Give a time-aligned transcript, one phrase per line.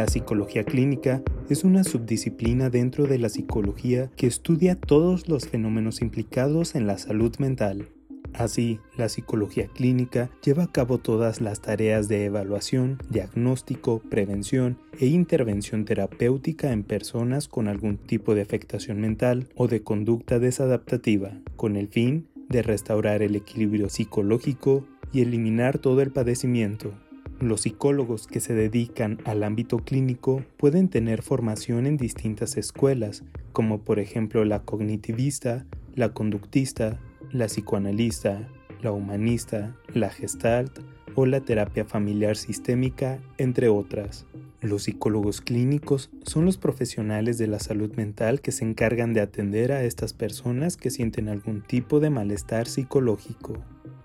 [0.00, 6.00] La psicología clínica es una subdisciplina dentro de la psicología que estudia todos los fenómenos
[6.00, 7.90] implicados en la salud mental.
[8.32, 15.04] Así, la psicología clínica lleva a cabo todas las tareas de evaluación, diagnóstico, prevención e
[15.04, 21.76] intervención terapéutica en personas con algún tipo de afectación mental o de conducta desadaptativa, con
[21.76, 26.94] el fin de restaurar el equilibrio psicológico y eliminar todo el padecimiento.
[27.40, 33.24] Los psicólogos que se dedican al ámbito clínico pueden tener formación en distintas escuelas,
[33.54, 37.00] como por ejemplo la cognitivista, la conductista,
[37.32, 38.46] la psicoanalista,
[38.82, 40.80] la humanista, la gestalt
[41.14, 44.26] o la terapia familiar sistémica, entre otras.
[44.60, 49.72] Los psicólogos clínicos son los profesionales de la salud mental que se encargan de atender
[49.72, 53.54] a estas personas que sienten algún tipo de malestar psicológico.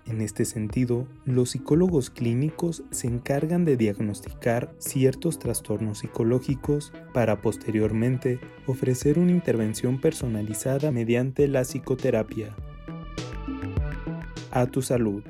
[0.06, 8.38] En este sentido, los psicólogos clínicos se encargan de diagnosticar ciertos trastornos psicológicos para posteriormente
[8.66, 12.54] ofrecer una intervención personalizada mediante la psicoterapia.
[14.52, 15.24] A tu salud.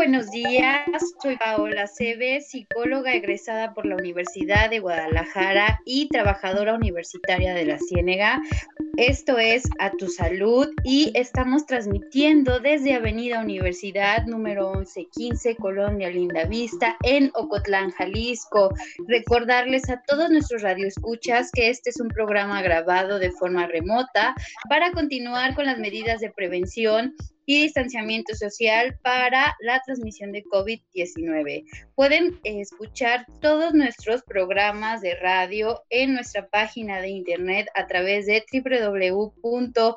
[0.00, 0.88] Buenos días,
[1.22, 7.78] soy Paola Cebe, psicóloga egresada por la Universidad de Guadalajara y trabajadora universitaria de la
[7.78, 8.40] Ciénega.
[8.96, 16.46] Esto es A Tu Salud y estamos transmitiendo desde Avenida Universidad número 1115, Colonia Linda
[16.46, 18.72] Vista, en Ocotlán, Jalisco.
[19.06, 24.34] Recordarles a todos nuestros radioescuchas que este es un programa grabado de forma remota
[24.70, 27.14] para continuar con las medidas de prevención
[27.50, 31.64] y distanciamiento social para la transmisión de COVID-19.
[31.96, 38.44] Pueden escuchar todos nuestros programas de radio en nuestra página de internet a través de
[38.52, 39.96] www.udgtv.com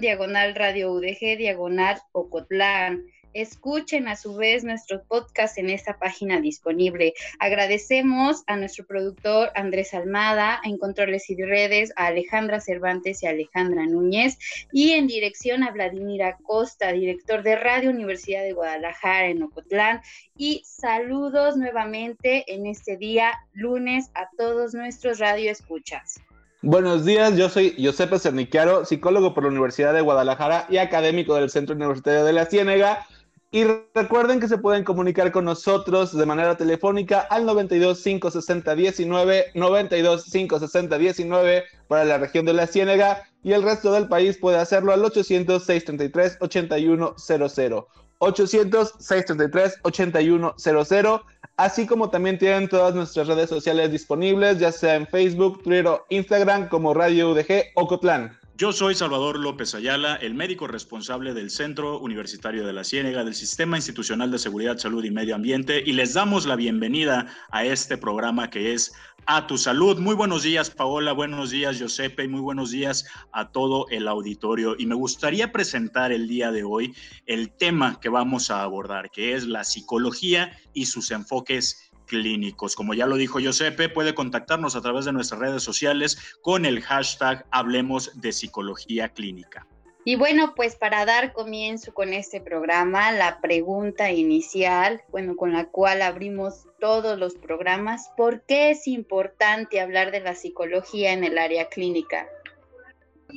[0.00, 3.04] diagonal radio UDG diagonal Ocotlán.
[3.34, 7.14] Escuchen a su vez nuestros podcasts en esta página disponible.
[7.40, 13.86] Agradecemos a nuestro productor Andrés Almada, en Controles y Redes, a Alejandra Cervantes y Alejandra
[13.86, 14.38] Núñez,
[14.72, 20.00] y en dirección a Vladimir Acosta, director de Radio Universidad de Guadalajara en Ocotlán.
[20.36, 26.20] Y saludos nuevamente en este día, lunes, a todos nuestros radioescuchas.
[26.66, 31.50] Buenos días, yo soy Josepe Cerniquiaro, psicólogo por la Universidad de Guadalajara y académico del
[31.50, 33.06] Centro Universitario de la Ciénega.
[33.54, 33.62] Y
[33.94, 40.24] recuerden que se pueden comunicar con nosotros de manera telefónica al 92 560 19, 92
[40.24, 44.92] 560 19 para la región de la Ciénega y el resto del país puede hacerlo
[44.92, 47.84] al 800 633 8100.
[48.18, 51.20] 800 633 8100
[51.56, 56.04] así como también tienen todas nuestras redes sociales disponibles, ya sea en Facebook, Twitter o
[56.08, 58.36] Instagram como Radio UDG o Cotlán.
[58.56, 63.34] Yo soy Salvador López Ayala, el médico responsable del Centro Universitario de la Ciénega, del
[63.34, 67.98] Sistema Institucional de Seguridad, Salud y Medio Ambiente, y les damos la bienvenida a este
[67.98, 68.92] programa que es
[69.26, 69.98] A Tu Salud.
[69.98, 74.76] Muy buenos días, Paola, buenos días, Giuseppe, y muy buenos días a todo el auditorio.
[74.78, 76.94] Y me gustaría presentar el día de hoy
[77.26, 82.74] el tema que vamos a abordar, que es la psicología y sus enfoques clínicos.
[82.76, 86.80] Como ya lo dijo Giuseppe, puede contactarnos a través de nuestras redes sociales con el
[86.80, 89.66] hashtag Hablemos de Psicología Clínica.
[90.06, 95.64] Y bueno, pues para dar comienzo con este programa, la pregunta inicial, bueno, con la
[95.70, 101.38] cual abrimos todos los programas, ¿por qué es importante hablar de la psicología en el
[101.38, 102.28] área clínica?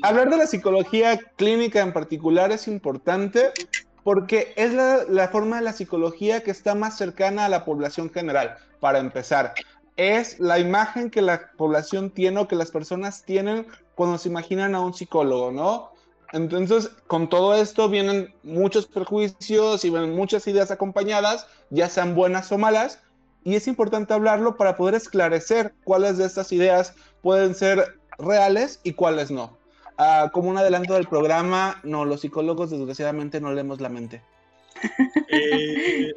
[0.04, 3.52] Hablar de la psicología clínica en particular es importante
[4.08, 8.56] porque es la, forma de la psicología que está más cercana a la población general,
[8.80, 9.54] para empezar.
[9.98, 14.76] Es la imagen que la población tiene o que las personas tienen cuando se imaginan
[14.76, 15.92] a un psicólogo, ¿no?
[16.32, 22.50] Entonces, con todo esto vienen muchos prejuicios y vienen muchas ideas acompañadas, ya sean buenas
[22.54, 23.02] o malas,
[23.44, 28.94] y es importante hablarlo para poder esclarecer cuáles de estas ideas pueden ser reales y
[28.94, 29.58] cuáles no.
[29.98, 34.22] Ah, como un adelanto del programa, no, los psicólogos desgraciadamente no leemos la mente.
[35.30, 36.14] Eh,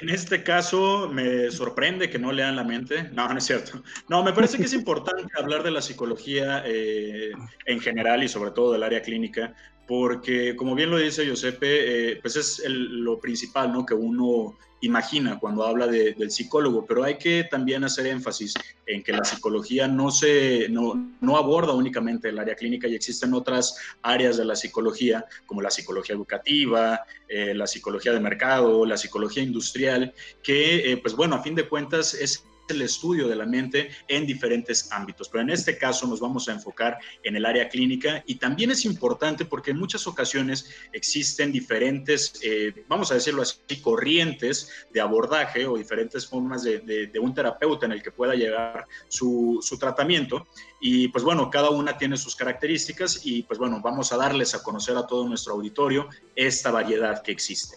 [0.00, 3.04] en este caso me sorprende que no lean la mente.
[3.12, 3.82] No, no es cierto.
[4.08, 7.32] No, me parece que es importante hablar de la psicología eh,
[7.66, 9.54] en general y sobre todo del área clínica,
[9.88, 13.86] porque como bien lo dice Giuseppe, eh, pues es lo principal, ¿no?
[13.86, 18.54] Que uno imagina cuando habla del psicólogo, pero hay que también hacer énfasis
[18.86, 23.34] en que la psicología no, se, no, no, aborda únicamente el área clínica y existen
[23.34, 28.96] otras áreas de la psicología, como la psicología educativa, eh, la psicología de mercado, la
[28.96, 30.12] psicología industrial,
[30.42, 34.26] que, eh, pues bueno, a fin de cuentas es el estudio de la mente en
[34.26, 35.28] diferentes ámbitos.
[35.28, 38.84] Pero en este caso nos vamos a enfocar en el área clínica y también es
[38.84, 45.66] importante porque en muchas ocasiones existen diferentes, eh, vamos a decirlo así, corrientes de abordaje
[45.66, 50.46] o diferentes formas de, un terapeuta en el que pueda llegar su, su tratamiento.
[50.80, 54.62] Y pues bueno, cada una tiene sus características y pues bueno, vamos a darles a
[54.62, 57.76] conocer a todo nuestro auditorio esta variedad que existe.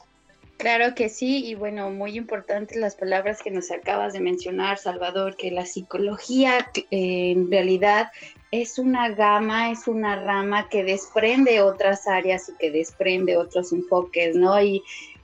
[0.61, 5.35] Claro que sí, y bueno, muy importantes las palabras que nos acabas de mencionar, Salvador,
[5.35, 8.11] que la psicología eh, en realidad
[8.51, 14.35] es una gama, es una rama que desprende otras áreas y que desprende otros enfoques,
[14.35, 14.61] ¿no?
[14.61, 14.83] Y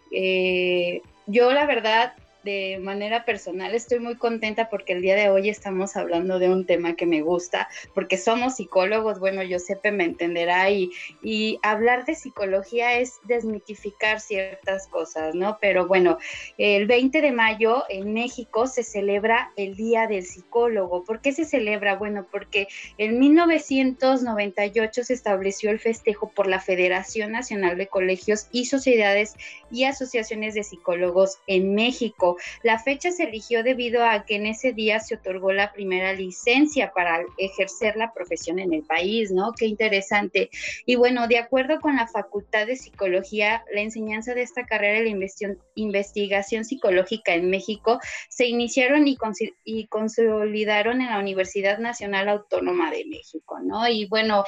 [0.09, 2.13] eh, yo la verdad
[2.47, 6.65] de manera personal estoy muy contenta porque el día de hoy estamos hablando de un
[6.65, 10.91] tema que me gusta, porque somos psicólogos, bueno, Josepe me entenderá y,
[11.21, 15.57] y hablar de psicología es desmitificar ciertas cosas, ¿no?
[15.59, 16.19] Pero bueno,
[16.57, 21.03] el 20 de mayo en México se celebra el Día del Psicólogo.
[21.03, 21.95] ¿Por qué se celebra?
[21.95, 28.65] Bueno, porque en 1998 se estableció el festejo por la Federación Nacional de Colegios y
[28.65, 29.35] Sociedades
[29.69, 32.36] y Asociaciones de Psicólogos en México.
[32.63, 36.91] La fecha se eligió debido a que en ese día se otorgó la primera licencia
[36.93, 39.53] para ejercer la profesión en el país, ¿no?
[39.53, 40.49] Qué interesante.
[40.85, 45.13] Y bueno, de acuerdo con la Facultad de Psicología, la enseñanza de esta carrera y
[45.13, 47.99] la investigación psicológica en México
[48.29, 53.87] se iniciaron y, consolidaron en la Universidad Nacional Autónoma de México, ¿no?
[53.87, 54.43] Y bueno,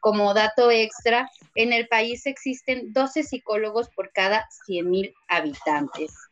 [0.00, 6.29] como dato extra, en el país existen 12 psicólogos por cada 100.000 habitantes.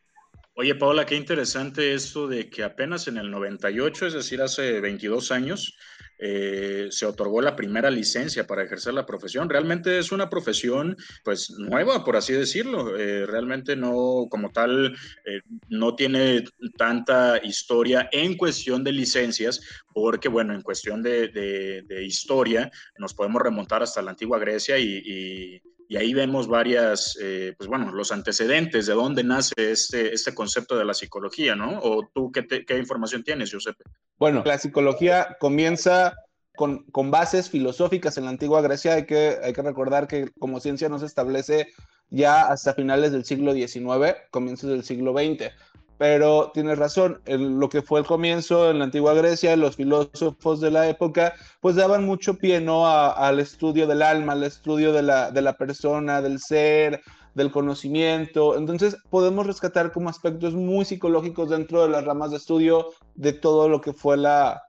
[0.59, 5.31] Oye, Paola, qué interesante esto de que apenas en el 98, es decir, hace 22
[5.31, 5.77] años,
[6.17, 9.47] eh, se otorgó la primera licencia para ejercer la profesión.
[9.47, 12.97] Realmente es una profesión, pues, nueva, por así decirlo.
[12.97, 15.39] Eh, realmente no, como tal, eh,
[15.69, 16.43] no tiene
[16.77, 19.61] tanta historia en cuestión de licencias,
[19.93, 25.61] porque, bueno, en cuestión de, historia, nos podemos remontar hasta la antigua Grecia y y
[25.97, 30.85] ahí vemos varias, eh, pues bueno, los antecedentes de dónde nace este, este concepto de
[30.85, 31.79] la psicología, ¿no?
[31.81, 33.83] ¿O tú qué, qué información tienes, Giuseppe?
[34.17, 36.15] Bueno, la psicología comienza
[36.55, 38.93] con, con, bases filosóficas en la antigua Grecia.
[38.93, 41.67] Hay que, hay que recordar que como ciencia no se establece
[42.09, 45.51] ya hasta finales del siglo XIX, comienzos del siglo XX
[45.99, 50.71] pero tienes razón, lo que fue el comienzo en la antigua Grecia, los filósofos de
[50.71, 52.87] la época, pues daban mucho pie ¿no?
[52.87, 57.01] al estudio del alma, al estudio de la, de la persona, del ser,
[57.35, 58.57] del conocimiento.
[58.57, 63.67] Entonces podemos rescatar como aspectos muy psicológicos dentro de las ramas de estudio de todo
[63.67, 64.63] lo que fue la,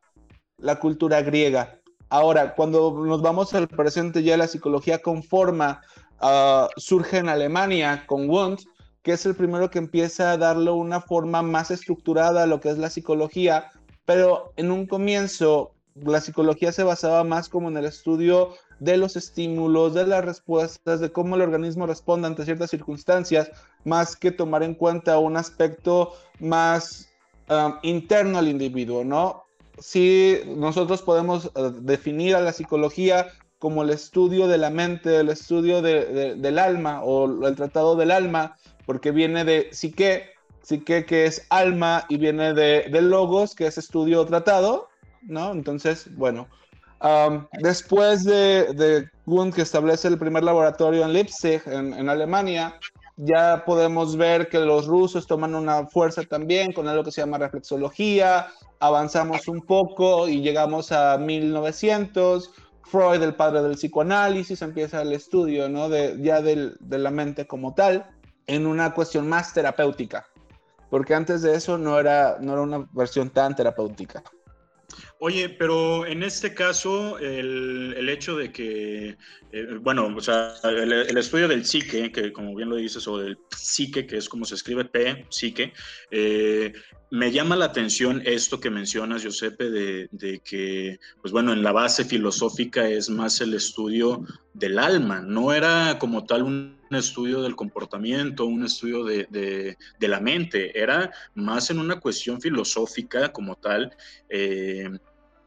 [0.59, 1.79] la cultura griega.
[2.09, 5.81] Ahora, cuando nos vamos al presente, ya la psicología conforma
[6.21, 8.63] uh, surge en Alemania con Wundt,
[9.03, 12.71] que es el primero que empieza a darle una forma más estructurada a lo que
[12.71, 13.71] es la psicología,
[14.05, 19.17] pero en un comienzo la psicología se basaba más como en el estudio de los
[19.17, 23.51] estímulos, de las respuestas, de cómo el organismo responde ante ciertas circunstancias,
[23.85, 27.09] más que tomar en cuenta un aspecto más
[27.49, 29.45] um, interno al individuo, ¿no?
[29.79, 33.29] Si nosotros podemos uh, definir a la psicología
[33.59, 38.57] como el estudio de la mente, el estudio del alma o el tratado del alma,
[38.91, 40.31] porque viene de psique,
[40.63, 44.89] psique que es alma y viene de, logos, que es estudio tratado,
[45.23, 45.53] ¿no?
[45.53, 46.49] Entonces, bueno,
[47.61, 49.09] después de, de
[49.55, 52.81] que establece el primer laboratorio en Leipzig, en, Alemania,
[53.17, 57.39] ya podemos ver que los rusos toman una fuerza también con algo que se llama
[57.39, 58.49] reflexología,
[58.81, 62.51] avanzamos un poco y llegamos a 1900,
[62.83, 65.89] Freud, el padre del psicoanálisis, empieza el estudio ¿no?
[65.89, 68.05] de, ya de la mente como tal
[68.51, 70.27] en una cuestión más terapéutica,
[70.91, 74.23] porque antes de eso no era, no era una versión tan terapéutica.
[75.21, 79.17] Oye, pero en este caso, el, hecho de que,
[79.53, 83.39] eh, bueno, o sea, el, estudio del psique, que como bien lo dices, o del
[83.55, 85.73] psique, que es como se escribe P, psique,
[86.11, 86.73] eh,
[87.11, 91.73] me llama la atención esto que mencionas, Giuseppe, de, de, que, pues bueno, en la
[91.73, 97.57] base filosófica es más el estudio del alma, no era como tal un estudio del
[97.57, 99.27] comportamiento, un estudio de,
[99.99, 103.97] de, la mente, era más en una cuestión filosófica como tal.
[104.29, 104.91] Eh,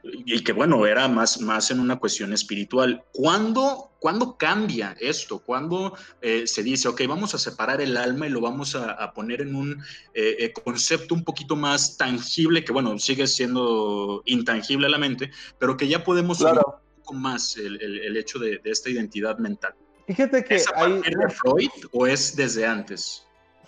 [0.04, 3.04] y que bueno, era más, más en una cuestión espiritual.
[3.14, 5.40] ¿Cuándo, ¿cuándo cambia esto?
[5.40, 9.40] ¿Cuándo eh, se dice, ok, vamos a separar el alma y lo vamos a, poner
[9.40, 9.82] en un
[10.14, 15.78] eh, concepto un poquito más tangible, que bueno, sigue siendo intangible a la mente, pero
[15.78, 16.83] que ya podemos claro.
[17.04, 19.74] Poco más el, el, hecho de, de, esta identidad mental?
[20.08, 23.26] Fíjate que ¿Es a partir de Freud o es desde antes?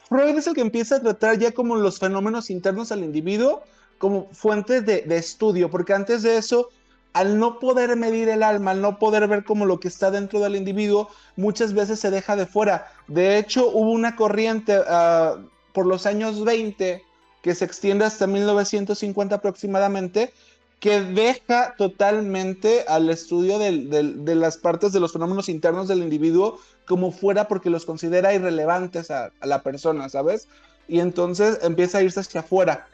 [0.08, 3.64] Freud es el que empieza a tratar ya como los fenómenos internos al individuo
[3.98, 6.70] como fuentes de, estudio, porque antes de eso,
[7.14, 10.40] al no poder medir el alma, al no poder ver como lo que está dentro
[10.40, 12.92] del individuo, muchas veces se deja de fuera.
[13.08, 15.38] De hecho, hubo una corriente ah,
[15.74, 17.04] por los años 20
[17.42, 20.34] que se extiende hasta 1950 aproximadamente,
[20.80, 27.12] que deja totalmente al estudio de las partes de los fenómenos internos del individuo como
[27.12, 30.48] fuera porque los considera irrelevantes a, la persona, ¿sabes?
[30.88, 32.88] Y entonces empieza a irse hacia afuera.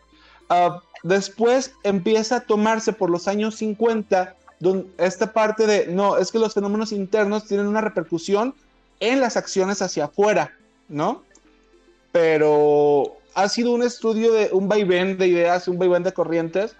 [0.50, 4.36] Uh, después empieza a tomarse por los años 50
[4.98, 8.54] esta parte de, no, es que los fenómenos internos tienen una repercusión
[9.00, 10.54] en las acciones hacia afuera,
[10.88, 11.24] ¿no?
[12.12, 16.76] Pero ha sido un estudio de un vaivén de ideas, un vaivén de corrientes,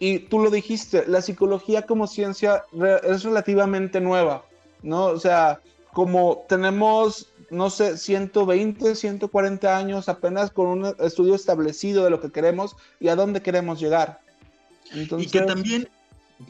[0.00, 2.64] y tú lo dijiste, la psicología como ciencia
[3.04, 4.44] es relativamente nueva,
[4.82, 5.04] ¿no?
[5.04, 5.60] O sea,
[5.92, 12.30] como tenemos no sé, 120, 140 años apenas con un estudio establecido de lo que
[12.30, 14.20] queremos y a dónde queremos llegar.
[14.92, 15.88] Y que también,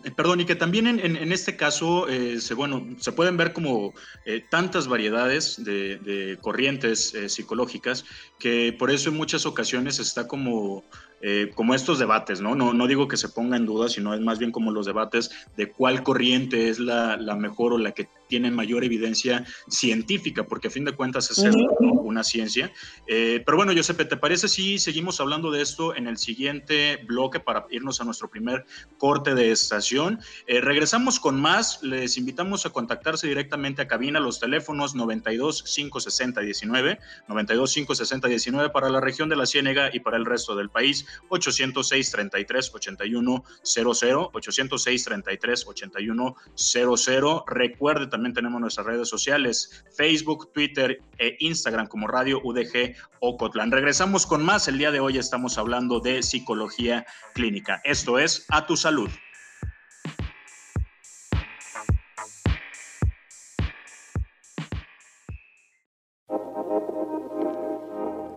[0.04, 3.92] eh, perdón, y que también en, este caso, eh, se, bueno, se pueden ver como
[4.26, 8.04] eh, tantas variedades de, corrientes psicológicas
[8.38, 10.84] que por eso en muchas ocasiones está como
[11.20, 12.54] eh, como estos debates, ¿no?
[12.54, 12.72] ¿no?
[12.72, 15.70] No digo que se ponga en duda, sino es más bien como los debates de
[15.70, 20.70] cuál corriente es la, la mejor o la que tiene mayor evidencia científica, porque a
[20.70, 21.44] fin de cuentas es
[21.80, 22.72] una ciencia.
[23.06, 27.40] Eh, pero bueno, Giuseppe, ¿te parece si seguimos hablando de esto en el siguiente bloque
[27.40, 28.64] para irnos a nuestro primer
[28.98, 30.20] corte de estación?
[30.46, 36.40] Eh, regresamos con más, les invitamos a contactarse directamente a cabina, los teléfonos 92 560
[36.40, 36.98] 19,
[37.28, 41.04] 92 560 19 para la región de la Ciénega y para el resto del país.
[41.28, 50.52] 806 33 81 00 806 33 81 00 recuerde también tenemos nuestras redes sociales Facebook
[50.52, 53.70] Twitter e Instagram como Radio UDG Ocotlán.
[53.70, 54.68] Regresamos con más.
[54.68, 57.80] El día de hoy estamos hablando de psicología clínica.
[57.84, 59.10] Esto es a tu salud.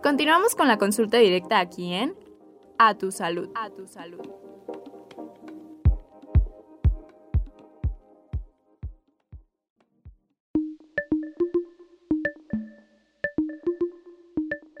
[0.02, 2.14] Continuamos con la consulta directa aquí en
[2.88, 3.48] a tu salud.
[3.54, 4.20] A tu salud.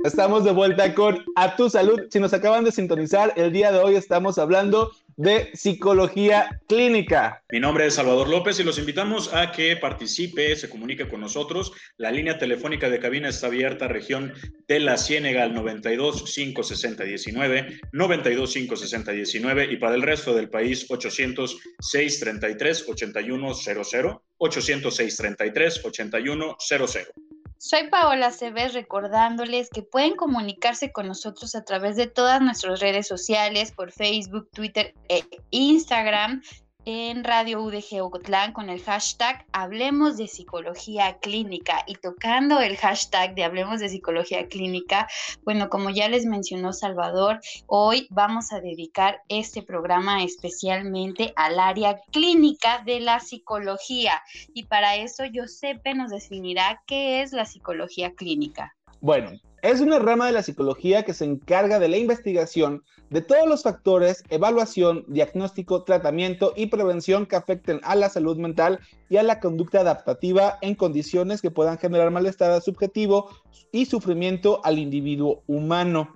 [0.04, 1.98] Estamos de vuelta con A Tu Salud.
[2.10, 7.42] Si nos acaban de sintonizar, el día de hoy estamos hablando de psicología clínica.
[7.50, 11.72] Mi nombre es Salvador López y los invitamos a que participe, se comunique con nosotros.
[11.96, 14.32] La línea telefónica de cabina está abierta, región
[14.66, 20.48] de la Ciénega al 92 560 19, 92 560 19 y para el resto del
[20.48, 27.33] país 806 33 8100, 806 33 8100.
[27.66, 33.08] Soy Paola Cebes recordándoles que pueden comunicarse con nosotros a través de todas nuestras redes
[33.08, 36.42] sociales, por Facebook, Twitter e Instagram
[36.86, 43.34] en Radio UDG Ocotlán con el hashtag Hablemos de Psicología Clínica y tocando el hashtag
[43.34, 45.08] de Hablemos de Psicología Clínica,
[45.44, 52.00] bueno, como ya les mencionó Salvador, hoy vamos a dedicar este programa especialmente al área
[52.12, 54.22] clínica de la psicología
[54.52, 58.74] y para eso Josepe nos definirá qué es la psicología clínica.
[59.00, 59.32] Bueno,
[59.64, 63.62] es una rama de la psicología que se encarga de la investigación de todos los
[63.62, 69.40] factores, evaluación, diagnóstico, tratamiento y prevención que afecten a la salud mental y a la
[69.40, 73.30] conducta adaptativa en condiciones que puedan generar malestar subjetivo
[73.72, 76.14] y sufrimiento al individuo humano.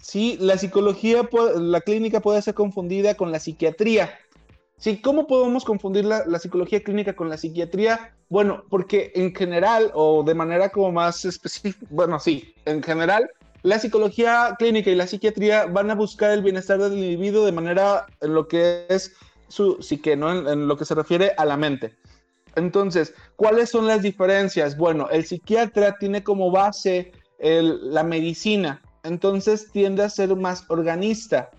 [0.00, 1.28] Sí, la psicología,
[1.58, 4.10] la clínica puede ser confundida con la psiquiatría,
[4.80, 8.14] Sí, ¿cómo podemos confundir la, psicología clínica con la psiquiatría?
[8.30, 13.30] Bueno, porque en general, o de manera como más específica, bueno, sí, en general,
[13.62, 18.06] la psicología clínica y la psiquiatría van a buscar el bienestar del individuo de manera
[18.22, 19.12] en lo que es
[19.48, 20.50] su psique, ¿no?
[20.50, 21.94] En, lo que se refiere a la mente.
[22.56, 24.78] Entonces, ¿cuáles son las diferencias?
[24.78, 31.50] Bueno, el psiquiatra tiene como base la medicina, entonces tiende a ser más organista,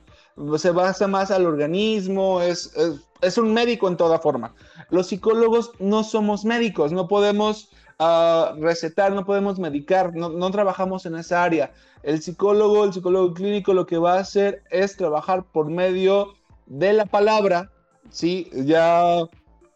[0.57, 2.73] se basa más al organismo, es,
[3.21, 4.53] es, un médico en toda forma.
[4.89, 7.69] Los psicólogos no somos médicos, no podemos
[7.99, 11.71] ah, recetar, no podemos medicar, no, no trabajamos en esa área.
[12.03, 16.33] El psicólogo, el psicólogo clínico lo que va a hacer es trabajar por medio
[16.65, 17.69] de la palabra,
[18.09, 18.49] ¿sí?
[18.53, 19.17] Ya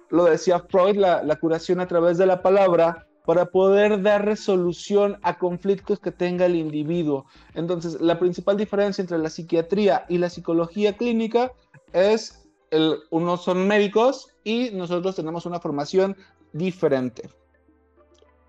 [0.10, 5.38] lo decía Freud, la, curación a través de la palabra, para poder dar resolución a
[5.38, 7.26] conflictos que tenga el individuo.
[7.54, 11.52] Entonces, la principal diferencia entre la psiquiatría y la psicología clínica
[11.94, 16.16] es, el, unos son médicos y nosotros tenemos una formación
[16.54, 17.30] diferente.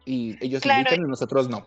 [0.05, 0.95] Y ellos claro.
[0.95, 1.67] y nosotros no.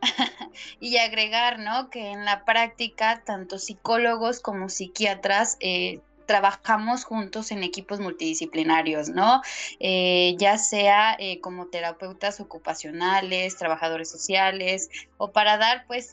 [0.80, 1.90] y agregar, ¿no?
[1.90, 9.42] Que en la práctica, tanto psicólogos como psiquiatras eh, trabajamos juntos en equipos multidisciplinarios, ¿no?
[9.80, 16.12] Eh, ya sea eh, como terapeutas ocupacionales, trabajadores sociales, o para dar, pues,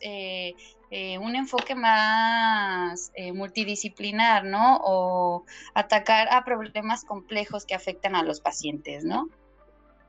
[1.19, 4.79] un enfoque más multidisciplinar, ¿no?
[4.83, 5.45] O
[5.75, 9.29] atacar a problemas complejos que afectan a los pacientes, ¿no?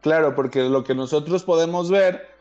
[0.01, 2.38] Claro, porque lo que nosotros podemos ver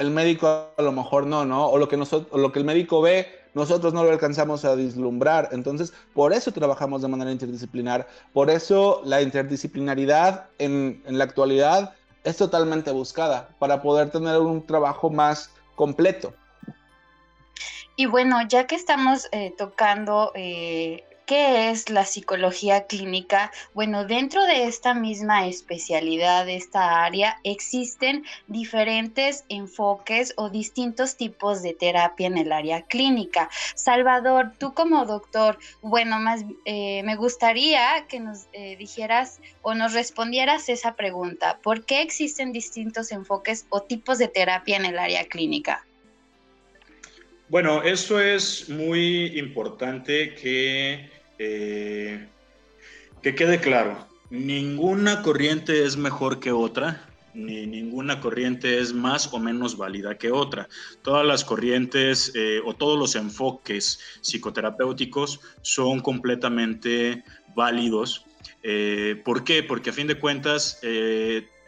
[0.00, 1.66] el médico a lo mejor no, ¿no?
[1.66, 5.50] O lo que, nosotros, lo que el médico ve, nosotros no lo alcanzamos a vislumbrar.
[5.52, 8.08] Entonces, por eso trabajamos de manera interdisciplinar.
[8.32, 11.92] Por eso la interdisciplinaridad en, la actualidad
[12.24, 16.32] es totalmente buscada para poder tener un trabajo más completo.
[17.96, 23.52] Y bueno, ya que estamos eh, tocando eh, ¿Qué es la psicología clínica?
[23.72, 31.62] Bueno, dentro de esta misma especialidad, de esta área, existen diferentes enfoques o distintos tipos
[31.62, 33.48] de terapia en el área clínica.
[33.76, 39.92] Salvador, tú como doctor, bueno, más eh, me gustaría que nos eh, dijeras o nos
[39.92, 41.60] respondieras esa pregunta.
[41.62, 45.86] ¿Por qué existen distintos enfoques o tipos de terapia en el área clínica?
[47.50, 52.28] Bueno, eso es muy importante que eh,
[53.22, 59.38] que quede claro, ninguna corriente es mejor que otra, ni ninguna corriente es más o
[59.38, 60.68] menos válida que otra.
[61.00, 67.24] Todas las corrientes eh, o todos los enfoques psicoterapéuticos son completamente
[67.56, 68.26] válidos.
[68.62, 69.62] Eh, ¿Por qué?
[69.62, 70.78] Porque a fin de cuentas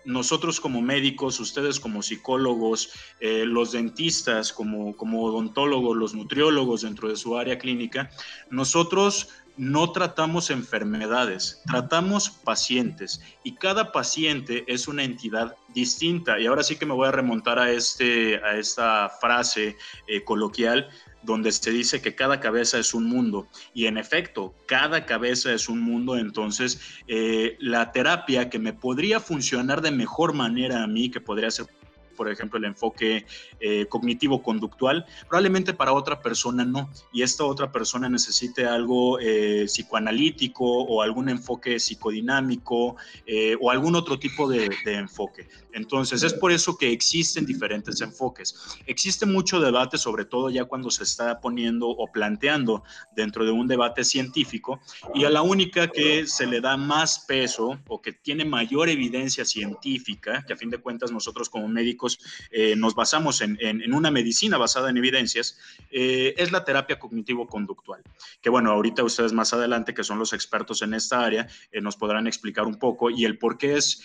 [0.05, 7.17] nosotros como médicos, ustedes como psicólogos, los dentistas como, como odontólogos, los nutriólogos dentro de
[7.17, 8.11] su área clínica,
[8.51, 16.39] nosotros no tratamos enfermedades, tratamos pacientes y cada paciente es una entidad distinta.
[16.39, 20.89] Y ahora sí que me voy a remontar a, este, a esta frase eh, coloquial
[21.23, 23.47] donde se dice que cada cabeza es un mundo.
[23.75, 26.17] Y en efecto, cada cabeza es un mundo.
[26.17, 31.51] Entonces, eh, la terapia que me podría funcionar de mejor manera a mí, que podría
[31.51, 31.67] ser
[32.17, 33.27] por ejemplo, el enfoque
[33.61, 36.91] eh, cognitivo-conductual, probablemente para otra persona no.
[37.13, 42.97] Y esta otra persona necesite algo eh, psicoanalítico o algún enfoque psicodinámico
[43.27, 45.49] eh, o algún otro tipo de, enfoque.
[45.73, 48.55] Entonces, es por eso que existen diferentes enfoques.
[48.87, 52.83] Existe mucho debate, sobre todo ya cuando se está poniendo o planteando
[53.17, 54.81] dentro de un debate científico,
[55.15, 59.45] y a la única que se le da más peso o que tiene mayor evidencia
[59.45, 62.02] científica, que a fin de cuentas nosotros como médicos
[62.51, 63.59] eh, nos basamos en,
[63.93, 65.59] una medicina basada en evidencias,
[65.91, 68.03] eh, es la terapia cognitivo-conductual.
[68.41, 71.97] Que bueno, ahorita ustedes más adelante, que son los expertos en esta área, eh, nos
[71.97, 74.03] podrán explicar un poco y el por qué es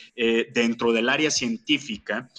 [0.54, 2.30] dentro del área científica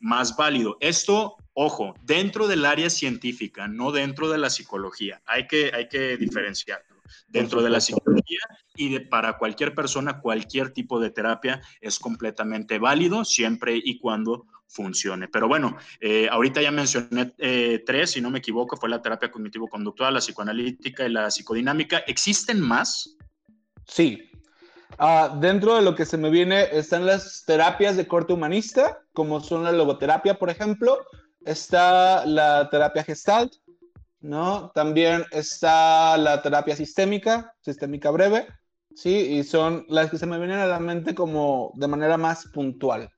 [0.00, 0.76] más válido.
[0.80, 5.20] Esto ojo, dentro del área científica, no dentro de la psicología.
[5.26, 6.99] Hay que, hay que diferenciarlo.
[7.28, 8.38] Dentro de la psicología
[8.74, 14.46] y de, para cualquier persona, cualquier tipo de terapia es completamente válido siempre y cuando
[14.70, 15.28] funcione.
[15.28, 19.30] Pero bueno, eh, ahorita ya mencioné eh, tres, si no me equivoco, fue la terapia
[19.30, 21.98] cognitivo-conductual, la psicoanalítica y la psicodinámica.
[22.06, 23.16] ¿Existen más?
[23.86, 24.30] Sí.
[24.98, 29.40] Ah, dentro de lo que se me viene están las terapias de corte humanista, como
[29.40, 30.98] son la logoterapia, por ejemplo.
[31.44, 33.54] Está la terapia gestalt,
[34.20, 34.70] ¿no?
[34.74, 38.46] También está la terapia sistémica, sistémica breve,
[38.94, 39.14] ¿sí?
[39.14, 43.10] Y son las que se me vienen a la mente como de manera más puntual.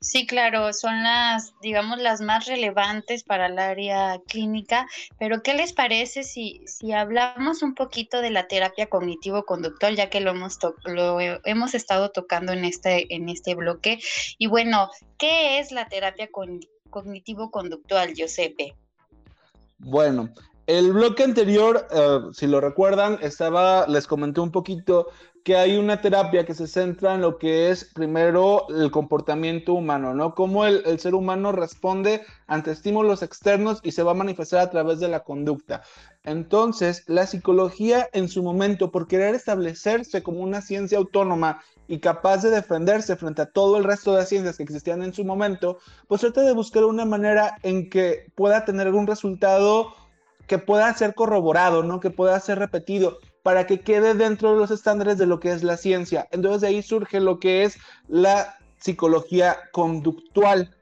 [0.00, 4.86] Sí, claro, son las, digamos, las más relevantes para el área clínica,
[5.18, 10.20] pero ¿qué les parece si, si hablamos un poquito de la terapia cognitivo-conductual, ya que
[10.20, 14.00] lo hemos, lo hemos estado tocando en este, en este bloque?
[14.38, 16.28] Y bueno, ¿qué es la terapia
[16.90, 18.74] cognitivo-conductual, Giuseppe?
[19.82, 20.28] Bueno,
[20.66, 25.08] el bloque anterior, eh, si lo recuerdan, estaba, les comenté un poquito
[25.42, 30.14] que hay una terapia que se centra en lo que es primero el comportamiento humano,
[30.14, 30.34] ¿no?
[30.34, 34.70] Cómo el, el, ser humano responde ante estímulos externos y se va a manifestar a
[34.70, 35.82] través de la conducta.
[36.24, 42.42] Entonces, la psicología en su momento, por querer establecerse como una ciencia autónoma y capaz
[42.42, 46.20] de defenderse frente a todo el resto de ciencias que existían en su momento, pues
[46.20, 49.92] trata de buscar una manera en que pueda tener algún resultado
[50.46, 51.98] que pueda ser corroborado, ¿no?
[51.98, 55.64] Que pueda ser repetido para que quede dentro de los estándares de lo que es
[55.64, 56.28] la ciencia.
[56.30, 57.76] Entonces de ahí surge lo que es
[58.06, 60.72] la psicología conductual.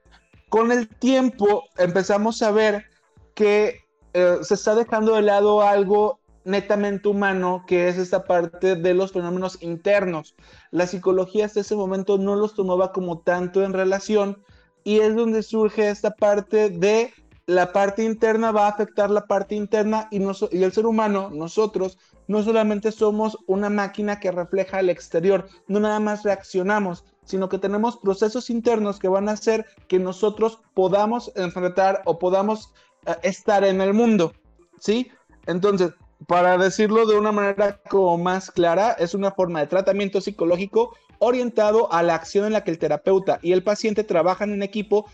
[0.51, 2.85] Con el tiempo empezamos a ver
[3.35, 3.81] que
[4.13, 9.13] eh, se está dejando de lado algo netamente humano, que es esta parte de los
[9.13, 10.35] fenómenos internos.
[10.71, 14.43] La psicología hasta ese momento no los tomaba como tanto en relación
[14.85, 17.13] y es donde surge esta parte de
[17.49, 21.97] la parte interna va a afectar la parte interna y, y el ser humano, nosotros,
[22.27, 27.59] no solamente somos una máquina que refleja el exterior, no nada más reaccionamos, sino que
[27.59, 32.75] tenemos procesos internos que van a hacer que nosotros podamos enfrentar o podamos
[33.07, 34.35] uh, estar en el mundo,
[34.79, 35.11] ¿sí?
[35.47, 35.93] Entonces,
[36.27, 41.93] para decirlo de una manera como más clara, es una forma de tratamiento psicológico orientado
[41.93, 45.07] a la acción en la que el terapeuta y el paciente trabajan en equipo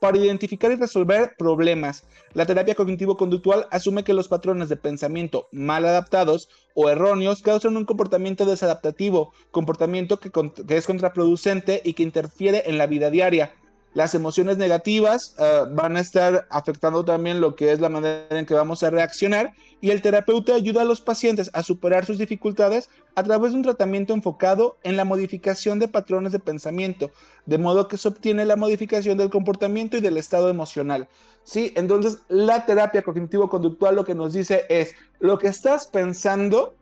[0.00, 2.04] para identificar y resolver problemas.
[2.32, 7.84] La terapia cognitivo-conductual asume que los patrones de pensamiento mal adaptados o erróneos causan un
[7.84, 13.52] comportamiento desadaptativo, comportamiento que, que es contraproducente y que interfiere en la vida diaria.
[13.92, 18.46] Las emociones negativas uh, van a estar afectando también lo que es la manera en
[18.46, 22.88] que vamos a reaccionar y el terapeuta ayuda a los pacientes a superar sus dificultades
[23.16, 27.10] a través de un tratamiento enfocado en la modificación de patrones de pensamiento,
[27.46, 31.08] de modo que se obtiene la modificación del comportamiento y del estado emocional.
[31.42, 31.72] ¿Sí?
[31.74, 36.74] Entonces, la terapia cognitivo-conductual lo que nos dice es, lo que estás pensando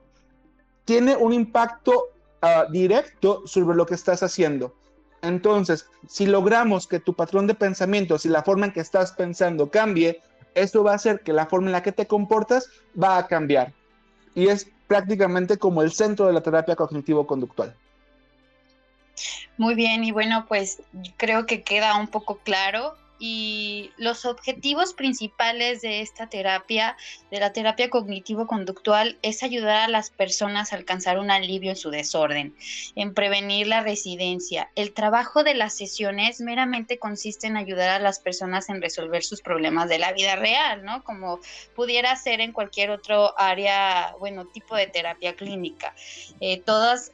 [0.85, 2.09] tiene un impacto
[2.43, 4.75] uh, directo sobre lo que estás haciendo.
[5.23, 9.71] Entonces, si logramos que tu patrón de pensamiento, si la forma en que estás pensando
[9.71, 10.23] cambie,
[10.55, 13.73] eso va a hacer que la forma en la que te comportas va a cambiar.
[14.35, 17.75] Y es prácticamente como el centro de la terapia cognitivo-conductual.
[19.57, 20.83] Muy bien, y bueno, pues
[21.17, 26.97] creo que queda un poco claro y los objetivos principales de esta terapia,
[27.31, 31.91] de la terapia cognitivo-conductual, es ayudar a las personas a alcanzar un alivio en su
[31.91, 32.55] desorden,
[32.95, 34.71] en prevenir la residencia.
[34.75, 39.43] El trabajo de las sesiones meramente consiste en ayudar a las personas en resolver sus
[39.43, 41.03] problemas de la vida real, ¿no?
[41.05, 41.41] Como
[41.75, 45.95] pudiera ser en cualquier otro área, bueno, tipo de terapia clínica.
[46.41, 47.11] Eh, todos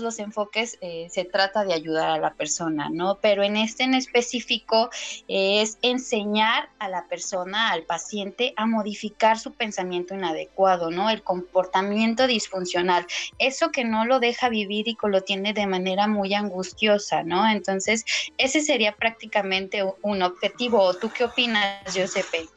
[0.00, 3.18] los enfoques eh, se trata de ayudar a la persona, ¿no?
[3.20, 4.90] Pero en este en específico,
[5.28, 11.10] es enseñar a la persona, al paciente, a modificar su pensamiento inadecuado, ¿no?
[11.10, 13.06] El comportamiento disfuncional,
[13.38, 17.48] eso que no lo deja vivir y que lo tiene de manera muy angustiosa, ¿no?
[17.48, 18.04] Entonces,
[18.38, 20.94] ese sería prácticamente un objetivo.
[20.94, 22.48] ¿Tú qué opinas, Giuseppe?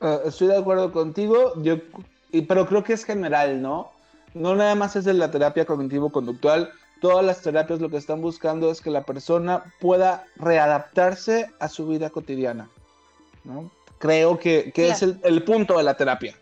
[0.00, 1.76] Uh, estoy de acuerdo contigo, yo,
[2.46, 3.92] pero creo que es general, ¿no?
[4.34, 6.72] No nada más es de la terapia cognitivo-conductual,
[7.04, 11.86] todas las terapias lo que están buscando es que la persona pueda readaptarse a su
[11.86, 12.70] vida cotidiana.
[13.44, 13.70] ¿no?
[13.98, 16.34] Creo que, que es el, el, punto de la terapia.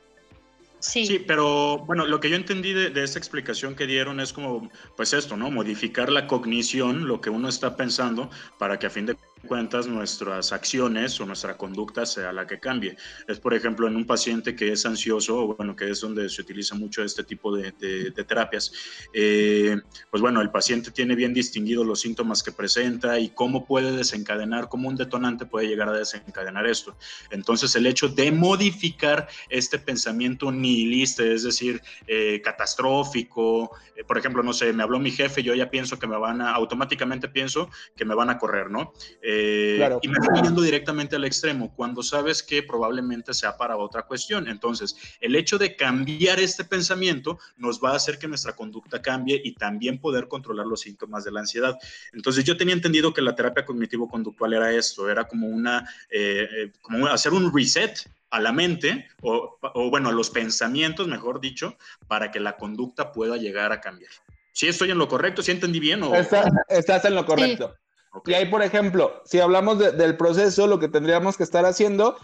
[0.79, 1.05] Sí.
[1.05, 4.71] sí, pero bueno, lo que yo entendí de, de esta explicación que dieron es como,
[4.97, 5.51] pues esto, ¿no?
[5.51, 10.53] Modificar la cognición, lo que uno está pensando, para que a fin de cuentas nuestras
[10.53, 12.97] acciones o nuestra conducta sea la que cambie.
[13.27, 16.43] Es, por ejemplo, en un paciente que es ansioso, o bueno, que es donde se
[16.43, 18.73] utiliza mucho este tipo de, de, de terapias,
[19.13, 19.77] eh,
[20.11, 24.69] pues bueno, el paciente tiene bien distinguido los síntomas que presenta y cómo puede desencadenar,
[24.69, 26.97] cómo un detonante puede llegar a desencadenar esto.
[27.31, 34.43] Entonces, el hecho de modificar este pensamiento nihilista, es decir, eh, catastrófico, eh, por ejemplo,
[34.43, 37.69] no sé, me habló mi jefe, yo ya pienso que me van a, automáticamente pienso
[37.97, 38.93] que me van a correr, ¿no?
[39.35, 39.99] Eh, claro.
[40.03, 44.47] Y me estoy yendo directamente al extremo, cuando sabes que probablemente sea para otra cuestión.
[44.49, 49.41] Entonces, el hecho de cambiar este pensamiento nos va a hacer que nuestra conducta cambie
[49.43, 51.79] y también poder controlar los síntomas de la ansiedad.
[52.13, 57.07] Entonces, yo tenía entendido que la terapia cognitivo-conductual era esto, era como una, eh, como
[57.07, 57.99] hacer un reset
[58.31, 61.77] a la mente, o, o, bueno, a los pensamientos, mejor dicho,
[62.09, 64.11] para que la conducta pueda llegar a cambiar.
[64.53, 65.43] ¿Sí estoy en lo correcto?
[65.43, 66.03] ¿Sí entendí bien?
[66.03, 66.15] O...
[66.15, 67.75] Está, estás en lo correcto.
[67.75, 67.82] Sí.
[68.27, 72.17] Y ahí, por ejemplo, si hablamos de, del proceso, lo que tendríamos que estar haciendo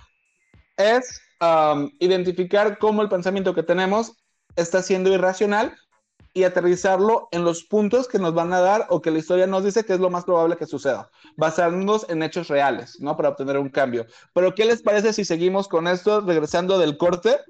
[0.77, 4.13] es um, identificar cómo el pensamiento que tenemos
[4.57, 5.75] está siendo irracional
[6.35, 9.65] y aterrizarlo en los puntos que nos van a dar o que la historia nos
[9.65, 13.17] dice que es lo más probable que suceda, basándonos en hechos reales, ¿no?
[13.17, 14.07] Para obtener un cambio.
[14.35, 17.41] Pero, ¿qué les parece si seguimos con esto, regresando del corte?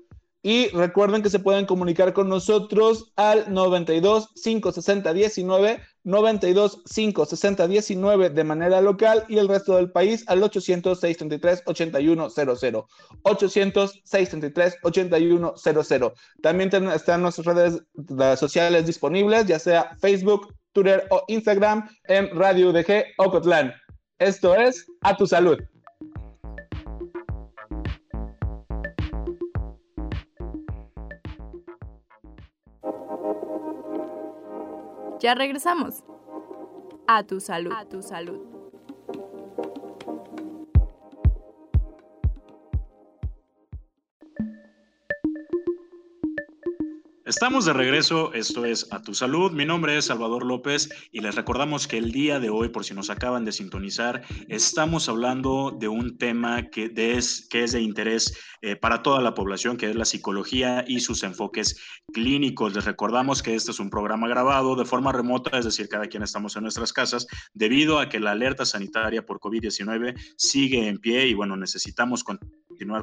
[0.48, 8.30] Y recuerden que se pueden comunicar con nosotros al 92 560 19, 92 560 19
[8.30, 12.82] de manera local y el resto del país al 800 633 8100.
[13.24, 16.12] 800 633 8100.
[16.40, 17.82] También están nuestras redes
[18.40, 23.74] sociales disponibles, ya sea Facebook, Twitter o Instagram en Radio UDG Ocotlán.
[24.18, 25.58] Esto es A tu Salud.
[35.20, 36.04] Ya regresamos.
[37.06, 37.72] A tu salud.
[37.72, 38.57] A tu salud.
[47.38, 51.36] Estamos de regreso, esto es A Tu Salud, mi nombre es Salvador López y les
[51.36, 55.86] recordamos que el día de hoy, por si nos acaban de sintonizar, estamos hablando de
[55.86, 59.94] un tema que es, que es de interés eh, para toda la población, que es
[59.94, 61.80] la psicología y sus enfoques
[62.12, 62.74] clínicos.
[62.74, 66.24] Les recordamos que este es un programa grabado de forma remota, es decir, cada quien
[66.24, 71.28] estamos en nuestras casas, debido a que la alerta sanitaria por COVID-19 sigue en pie
[71.28, 72.24] y bueno, necesitamos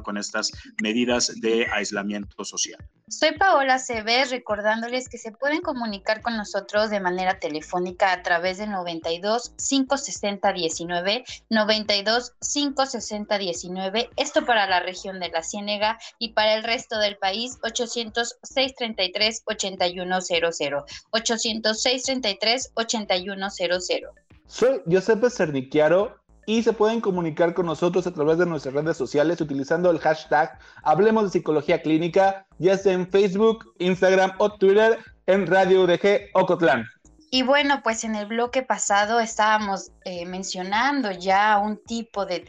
[0.02, 2.78] con estas medidas de aislamiento social.
[3.08, 8.58] Soy Paola Cebes, recordándoles que se pueden comunicar con nosotros de manera telefónica a través
[8.58, 16.32] de 92 560 19, 92 560 19, esto para la región de la Ciénega y
[16.32, 20.74] para el resto del país 800 633 8100,
[21.10, 24.00] 800 633 8100.
[24.46, 29.40] Soy Giuseppe Cernichiaro y se pueden comunicar con nosotros a través de nuestras redes sociales
[29.40, 35.46] utilizando el hashtag Hablemos de Psicología Clínica, ya sea en Facebook, Instagram o Twitter en
[35.46, 36.86] Radio UDG Ocotlán.
[37.28, 42.44] Y bueno, pues en el bloque pasado estábamos eh, mencionando ya un tipo de,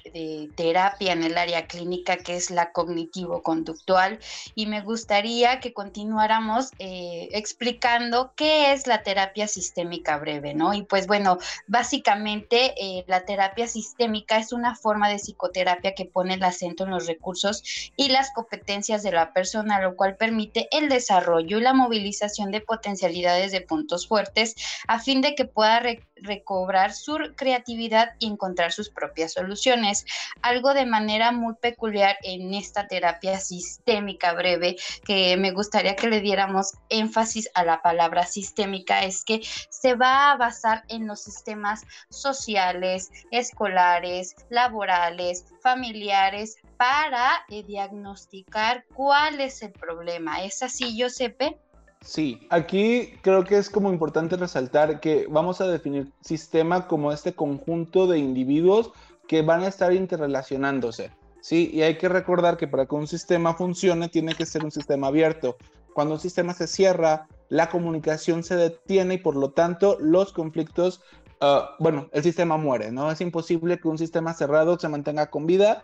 [0.55, 4.19] terapia en el área clínica que es la cognitivo-conductual
[4.53, 10.75] y me gustaría que continuáramos eh, explicando qué es la terapia sistémica breve, ¿no?
[10.75, 16.35] Y pues bueno, básicamente eh, la terapia sistémica es una forma de psicoterapia que pone
[16.35, 20.87] el acento en los recursos y las competencias de la persona, lo cual permite el
[20.87, 24.55] desarrollo y la movilización de potencialidades de puntos fuertes
[24.87, 25.81] a fin de que pueda
[26.15, 30.05] recobrar su creatividad y encontrar sus propias soluciones.
[30.41, 36.21] Algo de manera muy peculiar en esta terapia sistémica breve que me gustaría que le
[36.21, 41.83] diéramos énfasis a la palabra sistémica es que se va a basar en los sistemas
[42.09, 50.43] sociales, escolares, laborales, familiares para eh, diagnosticar cuál es el problema.
[50.43, 51.59] ¿Es así, Josepe?
[52.07, 57.33] Sí, aquí creo que es como importante resaltar que vamos a definir sistema como este
[57.33, 58.91] conjunto de individuos
[59.27, 61.11] que van a estar interrelacionándose.
[61.41, 64.71] Sí, y hay que recordar que para que un sistema funcione tiene que ser un
[64.71, 65.57] sistema abierto.
[65.93, 71.01] Cuando un sistema se cierra, la comunicación se detiene y por lo tanto los conflictos,
[71.41, 73.11] ah, bueno, el sistema muere, ¿no?
[73.11, 75.83] Es imposible que un sistema cerrado se mantenga con vida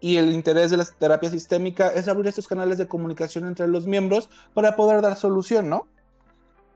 [0.00, 3.86] y el interés de la terapia sistémica es abrir estos canales de comunicación entre los
[3.86, 5.86] miembros para poder dar solución, ¿no?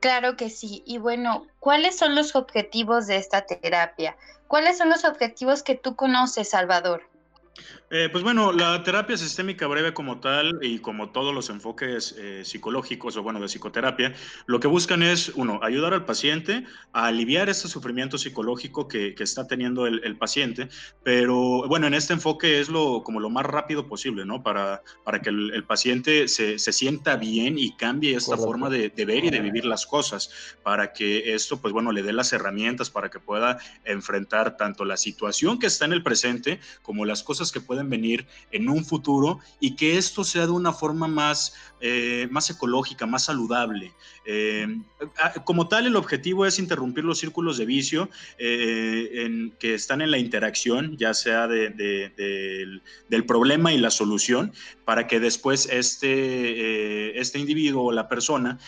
[0.00, 0.82] Claro que sí.
[0.86, 4.16] Y bueno, ¿cuáles son los objetivos de esta terapia?
[4.48, 7.02] ¿Cuáles son los objetivos que tú conoces, Salvador?
[7.92, 12.44] Eh, pues bueno, la terapia sistémica breve como tal y como todos los enfoques eh,
[12.44, 14.14] psicológicos o bueno de psicoterapia,
[14.46, 19.46] lo que buscan es, uno, ayudar al paciente a aliviar ese sufrimiento psicológico que, está
[19.46, 20.68] teniendo el, paciente,
[21.02, 24.42] pero bueno, en este enfoque es lo, como lo más rápido posible, ¿no?
[24.42, 29.24] Para, para que el, paciente se, sienta bien y cambie esta forma de, de, ver
[29.24, 33.10] y de vivir las cosas, para que esto, pues bueno, le dé las herramientas para
[33.10, 37.60] que pueda enfrentar tanto la situación que está en el presente como las cosas que
[37.62, 42.50] pueden venir en un futuro y que esto sea de una forma más, eh, más
[42.50, 43.94] ecológica, más saludable.
[44.26, 44.66] Eh,
[45.44, 50.10] como tal, el objetivo es interrumpir los círculos de vicio eh, en, que están en
[50.10, 51.70] la interacción, ya sea de,
[53.08, 54.52] del, problema y la solución,
[54.84, 58.58] para que después este, este individuo o la persona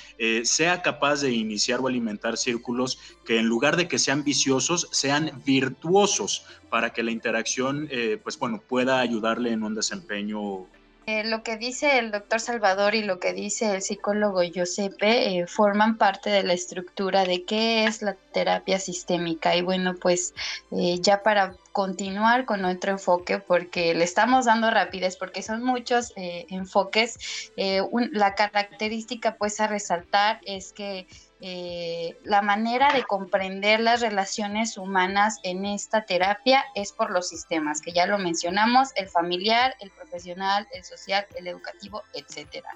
[0.45, 5.43] sea capaz de iniciar o alimentar círculos que en lugar de que sean viciosos, sean
[5.45, 7.89] virtuosos para que la interacción,
[8.23, 10.69] pues bueno, pueda ayudarle en un desempeño
[11.07, 15.47] eh, lo que dice el doctor Salvador y lo que dice el psicólogo Giuseppe eh,
[15.47, 19.57] forman parte de la estructura de qué es la terapia sistémica.
[19.57, 20.35] Y bueno, pues
[20.71, 26.13] eh, ya para continuar con otro enfoque porque le estamos dando rapidez porque son muchos
[26.17, 27.51] eh, enfoques.
[27.57, 27.83] Eh,
[28.13, 31.07] la característica pues a resaltar es que
[31.45, 37.81] eh, la manera de comprender las relaciones humanas en esta terapia es por los sistemas,
[37.81, 42.69] que ya lo mencionamos, el familiar, el profesional, el social, el educativo, etcétera.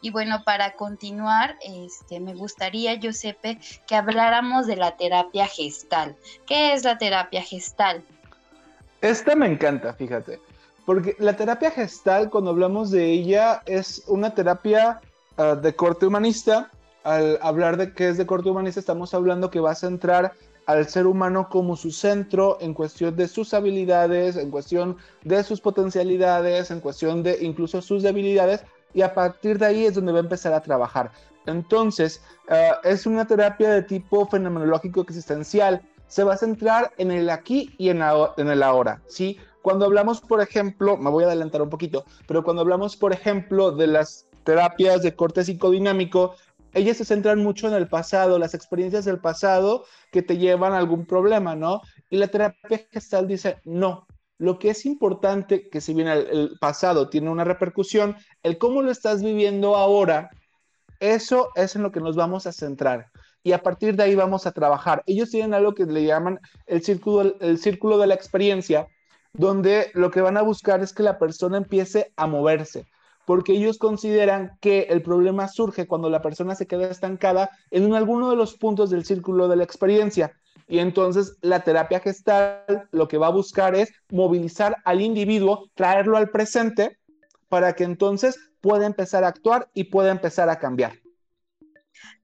[0.00, 6.16] Y bueno, para continuar, este, me gustaría, Giuseppe, que habláramos de la terapia gestal.
[6.46, 8.02] ¿Qué es la terapia gestal?
[9.06, 10.40] Esta me encanta, fíjate,
[10.84, 15.00] porque la terapia gestal, cuando hablamos de ella, es una terapia
[15.36, 16.72] ah, de corte humanista
[17.04, 20.32] al hablar de que es de corte humanista, estamos hablando que va a centrar
[20.66, 25.60] al ser humano como su centro en cuestión de sus habilidades, en cuestión de sus
[25.60, 30.18] potencialidades, en cuestión de incluso sus debilidades, y a partir de ahí es donde va
[30.18, 31.12] a empezar a trabajar.
[31.46, 35.80] Entonces, eh, es una terapia de tipo fenomenológico existencial.
[36.08, 39.38] Se va a centrar en el aquí y en, el ahora, ¿sí?
[39.62, 43.72] Cuando hablamos, por ejemplo, me voy a adelantar un poquito, pero cuando hablamos, por ejemplo,
[43.72, 46.36] de las terapias de corte psicodinámico,
[46.72, 50.78] ellas se centran mucho en el pasado, las experiencias del pasado que te llevan a
[50.78, 51.80] algún problema, ¿no?
[52.10, 54.06] Y la terapia gestal dice, no,
[54.38, 58.90] lo que es importante, que si bien el, pasado tiene una repercusión, el cómo lo
[58.90, 60.30] estás viviendo ahora,
[61.00, 63.10] eso es en lo que nos vamos a centrar.
[63.46, 65.04] Y a partir de ahí vamos a trabajar.
[65.06, 68.88] Ellos tienen algo que le llaman el círculo, el círculo de la experiencia,
[69.34, 72.86] donde lo que van a buscar es que la persona empiece a moverse
[73.24, 78.30] porque ellos consideran que el problema surge cuando la persona se queda estancada en alguno
[78.30, 80.32] de los puntos del círculo de la experiencia.
[80.66, 86.16] Y entonces la terapia gestal lo que va a buscar es movilizar al individuo, traerlo
[86.16, 86.98] al presente
[87.48, 90.94] para que entonces pueda empezar a actuar y pueda empezar a cambiar.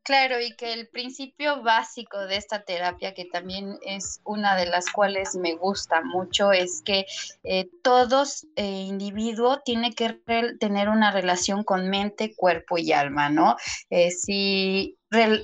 [0.04, 4.90] Claro, y que el principio básico de esta terapia, que también es una de las
[4.90, 7.06] cuales me gusta mucho, es que
[7.44, 10.20] eh, todos eh, individuo tiene que
[10.58, 13.56] tener una relación con mente, cuerpo y alma, ¿no?
[13.90, 14.98] Eh, si,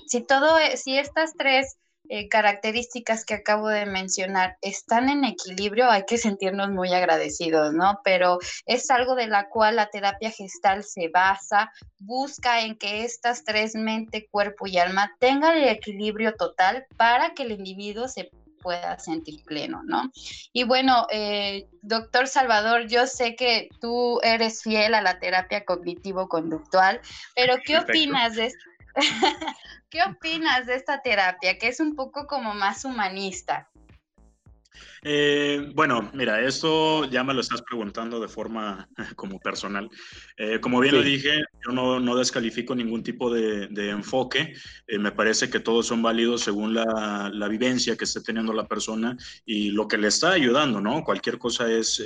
[0.08, 1.76] si todo, si estas tres
[2.08, 8.00] eh, características que acabo de mencionar están en equilibrio, hay que sentirnos muy agradecidos, ¿no?
[8.04, 13.44] Pero es algo de la cual la terapia gestal se basa, busca en que estas
[13.44, 18.98] tres, mente, cuerpo y alma, tengan el equilibrio total para que el individuo se pueda
[18.98, 20.10] sentir pleno, ¿no?
[20.52, 27.00] Y bueno, eh, doctor Salvador, yo sé que tú eres fiel a la terapia cognitivo-conductual,
[27.34, 28.64] pero ¿qué opinas de esto?
[29.90, 33.70] ¿Qué opinas de esta terapia, que es un poco como más humanista?
[35.02, 39.88] Eh, bueno, mira, esto ya me lo estás preguntando de forma como personal.
[40.36, 44.54] Eh, como bien lo dije, yo no, descalifico ningún tipo de, enfoque.
[44.86, 49.16] Eh, me parece que todos son válidos según la, vivencia que esté teniendo la persona
[49.46, 51.02] y lo que le está ayudando, ¿no?
[51.02, 52.04] Cualquier cosa es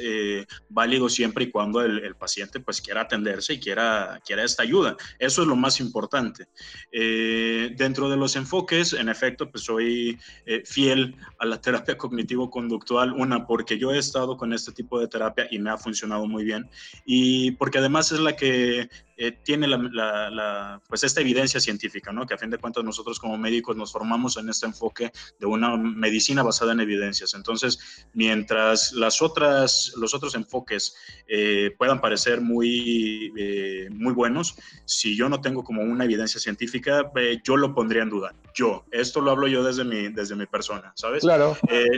[0.69, 4.97] válido siempre y cuando el, paciente pues quiera atenderse y quiera, quiera esta ayuda.
[5.19, 6.47] Eso es lo más importante.
[6.93, 10.17] dentro de los enfoques, en efecto, pues soy
[10.65, 15.47] fiel a la terapia cognitivo-conductual una, porque yo he estado con este tipo de terapia
[15.51, 16.69] y me ha funcionado muy bien,
[17.05, 22.27] y porque además es la que eh, tiene la, pues esta evidencia científica, ¿no?
[22.27, 25.77] que a fin de cuentas nosotros como médicos nos formamos en este enfoque de una
[25.77, 27.35] medicina basada en evidencias.
[27.35, 30.95] Entonces, mientras las otras, los otros enfoques
[31.27, 37.11] eh, puedan parecer muy, eh, muy buenos, si yo no tengo como una evidencia científica,
[37.45, 38.35] yo lo pondría en duda.
[38.55, 41.23] Yo, esto lo hablo yo desde mi, desde mi persona, ¿sabes?
[41.23, 41.57] Claro.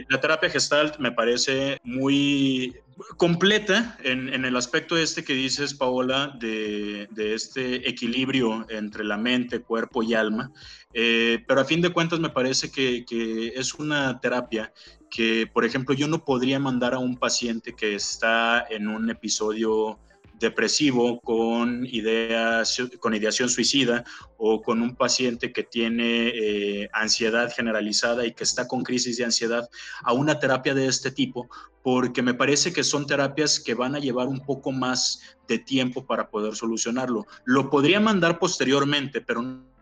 [0.08, 2.76] la terapia gestalt me parece muy
[3.16, 10.02] completa en, el aspecto este que dices, Paola, de, este equilibrio entre la mente, cuerpo
[10.02, 10.52] y alma.
[10.92, 14.72] Eh, pero a fin de cuentas me parece que, que, es una terapia
[15.10, 19.98] que, por ejemplo, yo no podría mandar a un paciente que está en un episodio
[20.38, 24.04] depresivo con, ideas, con ideación suicida
[24.36, 29.24] o con un paciente que tiene eh, ansiedad generalizada y que está con crisis de
[29.24, 29.68] ansiedad
[30.02, 31.48] a una terapia de este tipo,
[31.82, 36.06] porque me parece que son terapias que van a llevar un poco más de tiempo
[36.06, 37.26] para poder solucionarlo.
[37.44, 39.73] Lo podría mandar posteriormente, pero no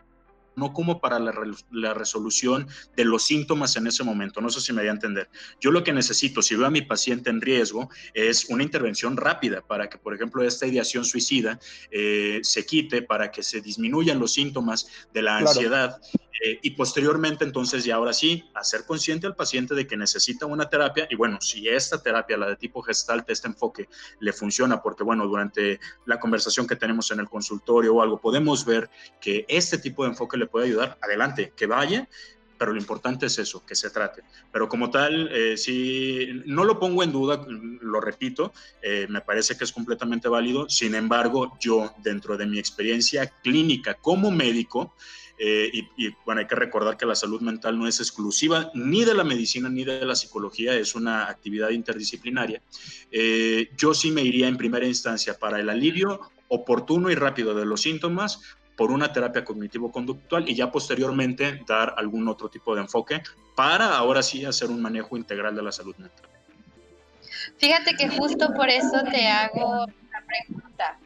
[0.73, 4.41] como para la, resolución de los síntomas en ese momento.
[4.41, 5.29] No sé si me voy a entender.
[5.59, 9.61] Yo lo que necesito, si veo a mi paciente en riesgo, es una intervención rápida
[9.61, 11.59] para que, por ejemplo, esta ideación suicida
[11.91, 15.99] eh, se quite, para que se disminuyan los síntomas de la ansiedad
[16.41, 20.67] eh, y posteriormente, entonces, ya ahora sí, hacer consciente al paciente de que necesita una
[20.67, 21.07] terapia.
[21.09, 23.87] Y bueno, si esta terapia, la de tipo gestalt, este enfoque,
[24.19, 28.65] le funciona, porque bueno, durante la conversación que tenemos en el consultorio o algo, podemos
[28.65, 28.89] ver
[29.21, 32.07] que este tipo de enfoque le puede ayudar, adelante, que vaya
[32.63, 34.23] pero lo importante es eso, que se trate.
[34.49, 39.57] Pero como tal, eh, sí, no lo pongo en duda, lo repito, eh, me parece
[39.57, 40.69] que es completamente válido.
[40.69, 44.95] Sin embargo, yo, dentro de mi experiencia clínica como médico,
[45.37, 49.13] eh, y, bueno, hay que recordar que la salud mental no es exclusiva ni de
[49.13, 52.61] la medicina ni de la psicología, es una actividad interdisciplinaria.
[53.75, 57.81] yo sí me iría en primera instancia para el alivio oportuno y rápido de los
[57.81, 58.39] síntomas,
[58.75, 63.21] por una terapia cognitivo-conductual y ya posteriormente dar algún otro tipo de enfoque
[63.55, 66.27] para ahora sí hacer un manejo integral de la salud mental.
[67.57, 70.97] Fíjate que justo por eso te hago una pregunta.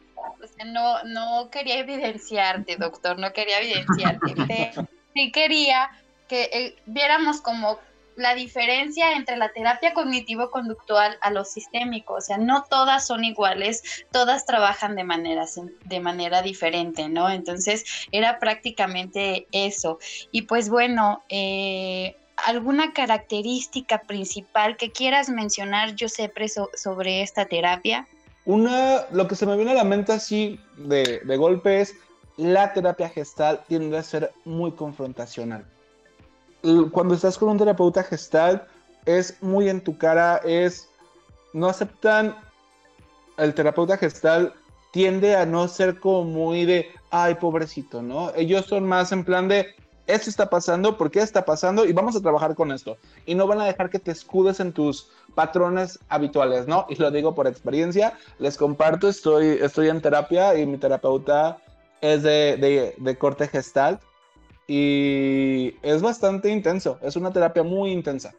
[0.66, 4.72] no, no quería evidenciarte, doctor, no quería evidenciarte.
[5.14, 5.90] sí quería
[6.28, 7.78] que eh, viéramos como
[8.18, 12.14] la diferencia entre la terapia cognitivo-conductual a lo sistémico.
[12.14, 15.46] O sea, no todas son iguales, todas trabajan de manera,
[15.84, 17.30] de manera diferente, ¿no?
[17.30, 19.98] Entonces, era prácticamente eso.
[20.32, 26.30] Y pues bueno, eh, ¿alguna característica principal que quieras mencionar, José,
[26.74, 28.06] sobre esta terapia?
[28.44, 31.94] Una, lo que se me viene a la mente así de, de golpe es
[32.36, 35.64] la terapia gestal tiende a ser muy confrontacional
[36.90, 38.66] cuando estás con un terapeuta gestal,
[39.04, 40.88] es muy en tu cara, es,
[41.52, 42.36] no aceptan,
[43.36, 44.54] el terapeuta gestal
[44.92, 48.32] tiende a no ser como muy de, ay, pobrecito, ¿no?
[48.34, 49.74] Ellos son más en plan de,
[50.06, 51.84] esto está pasando, ¿por qué está pasando?
[51.84, 52.96] Y vamos a trabajar con esto.
[53.26, 56.86] Y no van a dejar que te escudes en tus patrones habituales, ¿no?
[56.88, 61.58] Y lo digo por experiencia, les comparto, estoy, estoy en terapia y mi terapeuta
[62.00, 64.00] es de, de, de corte gestal
[64.68, 68.34] y es bastante intenso, es una terapia muy intensa.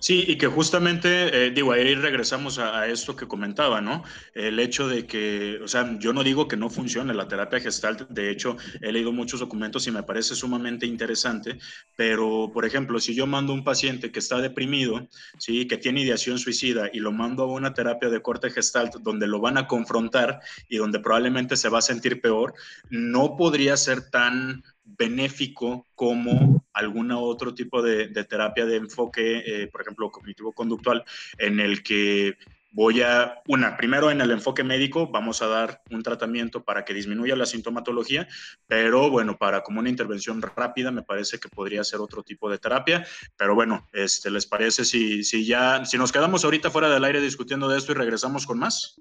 [0.00, 4.04] Sí, y que justamente, eh, digo, ahí regresamos a, esto que comentaba, ¿no?
[4.34, 8.08] El hecho de que, o sea, yo no digo que no funcione la terapia gestalt,
[8.08, 11.58] de hecho, he leído muchos documentos y me parece sumamente interesante,
[11.96, 15.08] pero, por ejemplo, si yo mando a un paciente que está deprimido,
[15.38, 15.66] ¿sí?
[15.66, 19.40] Que tiene ideación suicida y lo mando a una terapia de corte gestalt donde lo
[19.40, 22.54] van a confrontar y donde probablemente se va a sentir peor,
[22.90, 24.62] no podría ser tan
[24.96, 31.04] benéfico como algún otro tipo de, terapia de enfoque, eh, por ejemplo, cognitivo-conductual,
[31.38, 32.36] en el que
[32.70, 36.94] voy a, una, primero en el enfoque médico vamos a dar un tratamiento para que
[36.94, 38.28] disminuya la sintomatología,
[38.66, 42.58] pero bueno, para como una intervención rápida me parece que podría ser otro tipo de
[42.58, 47.04] terapia, pero bueno, este, ¿les parece si, si ya, si nos quedamos ahorita fuera del
[47.04, 49.00] aire discutiendo de esto y regresamos con más?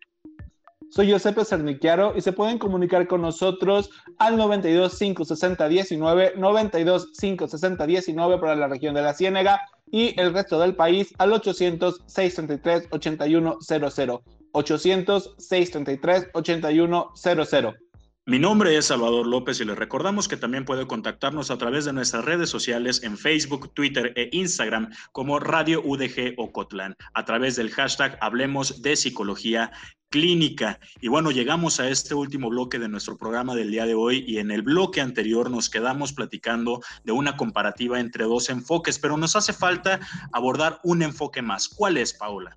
[0.94, 3.88] Soy Giuseppe Cernichiaro y se pueden comunicar con nosotros
[4.18, 10.34] al 92 560 19, 92 560 19 para la región de la Ciénega y el
[10.34, 14.20] resto del país al 800 633 8100.
[14.52, 17.74] 800 633 8100.
[18.24, 21.92] Mi nombre es Salvador López y les recordamos que también puede contactarnos a través de
[21.92, 27.72] nuestras redes sociales en Facebook, Twitter e Instagram como Radio UDG Ocotlán, a través del
[27.72, 29.72] hashtag Hablemos de Psicología
[30.08, 30.78] Clínica.
[31.00, 34.38] Y bueno, llegamos a este último bloque de nuestro programa del día de hoy y
[34.38, 39.34] en el bloque anterior nos quedamos platicando de una comparativa entre dos enfoques, pero nos
[39.34, 39.98] hace falta
[40.30, 41.68] abordar un enfoque más.
[41.68, 42.56] ¿Cuál es, Paola?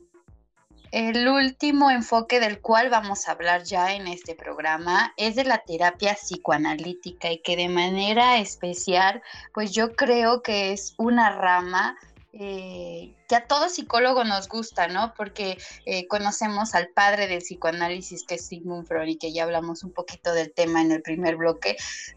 [0.95, 5.57] El último enfoque del cual vamos a hablar ya en este programa es de la
[5.57, 9.21] terapia psicoanalítica y que de manera especial,
[9.53, 11.97] pues yo creo que es una rama
[12.31, 15.13] eh, que a todo psicólogo nos gusta, ¿no?
[15.17, 19.83] Porque eh, conocemos al padre del psicoanálisis, que es Sigmund Freud, y que ya hablamos
[19.83, 21.75] un poquito del tema en el primer bloque,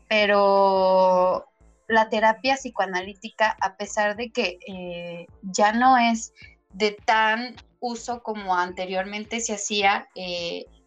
[0.08, 1.48] pero
[1.88, 6.32] la terapia psicoanalítica, a pesar de que eh, ya no es
[6.74, 10.08] de tan uso como anteriormente se hacía,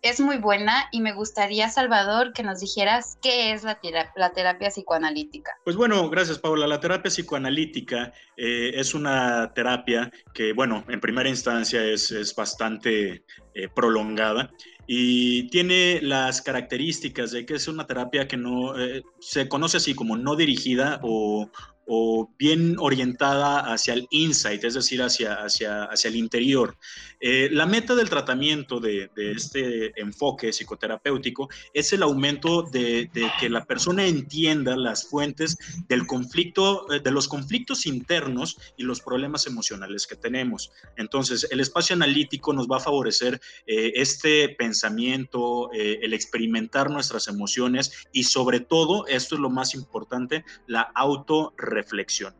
[0.01, 3.79] es muy buena y me gustaría, Salvador, que nos dijeras qué es la,
[4.15, 5.51] la terapia psicoanalítica.
[5.63, 6.65] Pues bueno, gracias Paula.
[6.67, 13.23] La terapia psicoanalítica eh, es una terapia que, bueno, en primera instancia es, es bastante
[13.53, 14.51] eh, prolongada
[14.87, 19.93] y tiene las características de que es una terapia que no eh, se conoce así
[19.93, 21.49] como no dirigida o,
[21.93, 26.77] o bien orientada hacia el insight, es decir, hacia, hacia, hacia el interior.
[27.21, 33.09] Eh, la meta del tratamiento de, este enfoque psicoterapéutico es el aumento de,
[33.39, 35.55] que la persona entienda las fuentes
[35.87, 40.71] del conflicto, eh, de los conflictos internos y los problemas emocionales que tenemos.
[40.97, 48.07] Entonces, el espacio analítico nos va a favorecer eh, este pensamiento, el experimentar nuestras emociones
[48.11, 52.33] y sobre todo, esto es lo más importante, la auto reflexión.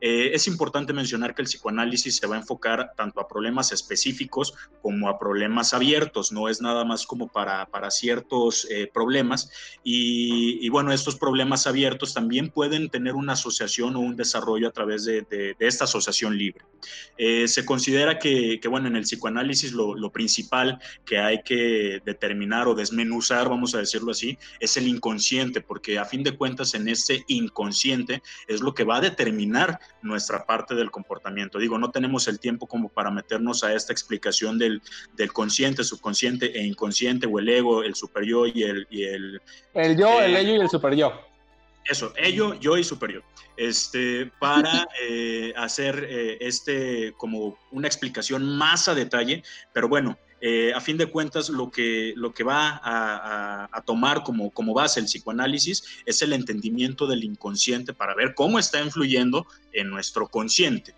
[0.00, 4.54] Eh, es importante mencionar que el psicoanálisis se va a enfocar tanto a problemas específicos
[4.82, 9.50] como a problemas abiertos, no es nada más como para, para ciertos eh, problemas.
[9.82, 15.04] Y, bueno, estos problemas abiertos también pueden tener una asociación o un desarrollo a través
[15.04, 15.26] de,
[15.58, 16.64] esta asociación libre.
[17.16, 22.68] Eh, se considera que, bueno, en el psicoanálisis lo, lo principal que hay que determinar
[22.68, 26.88] o desmenuzar, vamos a decirlo así, es el inconsciente, porque a fin de cuentas en
[26.88, 31.58] ese inconsciente es lo que va a determinar nuestra parte del comportamiento.
[31.58, 34.82] Digo, no tenemos el tiempo como para meternos a esta explicación del,
[35.14, 38.86] del consciente, subconsciente e inconsciente, o el ego, el superior y el...
[38.90, 39.40] Y el,
[39.74, 41.28] el yo, el eh, ello y el superior.
[41.84, 43.24] Eso, ello, yo y superior.
[43.56, 49.42] Este, para eh, hacer eh, este como una explicación más a detalle,
[49.72, 54.50] pero bueno, eh, a fin de cuentas, lo que, lo que va a, tomar como,
[54.50, 59.88] como base el psicoanálisis es el entendimiento del inconsciente para ver cómo está influyendo en
[59.88, 60.94] nuestro consciente.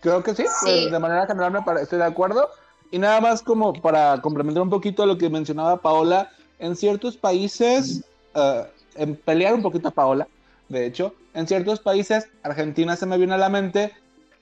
[0.00, 2.48] Creo que sí, pues, de manera general me parece, estoy de acuerdo.
[2.90, 8.04] Y nada más como para complementar un poquito lo que mencionaba Paola, en ciertos países,
[8.34, 8.64] uh,
[8.94, 10.28] en pelear un poquito a Paola,
[10.68, 13.92] de hecho, en ciertos países, Argentina se me viene a la mente,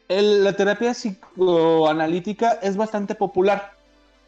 [0.08, 3.72] la terapia psicoanalítica es bastante popular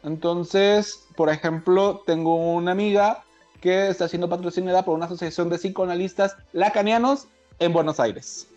[0.05, 3.23] entonces, por ejemplo, tengo una amiga
[3.59, 7.27] que está siendo patrocinada por una asociación de psicoanalistas lacanianos
[7.59, 8.47] en Buenos Aires.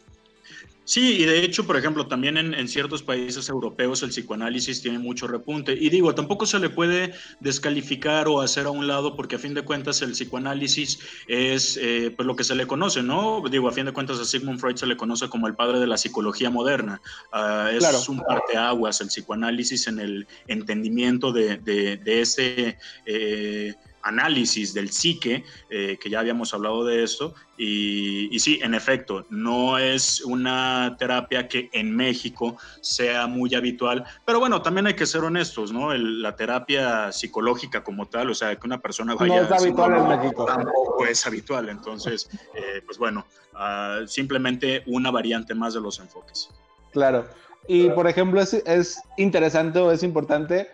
[0.88, 5.26] Sí, y de hecho, por ejemplo, también en, ciertos países europeos el psicoanálisis tiene mucho
[5.26, 5.74] repunte.
[5.74, 9.52] Y digo, tampoco se le puede descalificar o hacer a un lado porque a fin
[9.52, 13.42] de cuentas el psicoanálisis es eh, pues lo que se le conoce, ¿no?
[13.50, 15.86] Digo, a fin de cuentas a Sigmund Freud se le conoce como el padre de
[15.86, 17.02] la psicología moderna.
[17.34, 17.98] Uh, es claro.
[18.08, 22.78] un parteaguas el psicoanálisis en el entendimiento de, de, de ese...
[23.04, 28.74] Eh, análisis del psique, eh, que ya habíamos hablado de esto, y, y, sí, en
[28.74, 34.94] efecto, no es una terapia que en México sea muy habitual, pero bueno, también hay
[34.94, 35.92] que ser honestos, ¿no?
[35.92, 39.42] la terapia psicológica como tal, o sea, que una persona vaya...
[39.42, 40.44] No es habitual en México.
[40.44, 46.50] Tampoco es habitual, entonces, eh, pues bueno, uh, simplemente una variante más de los enfoques.
[46.92, 47.26] Claro.
[47.66, 50.68] Y por ejemplo, es, es interesante o es importante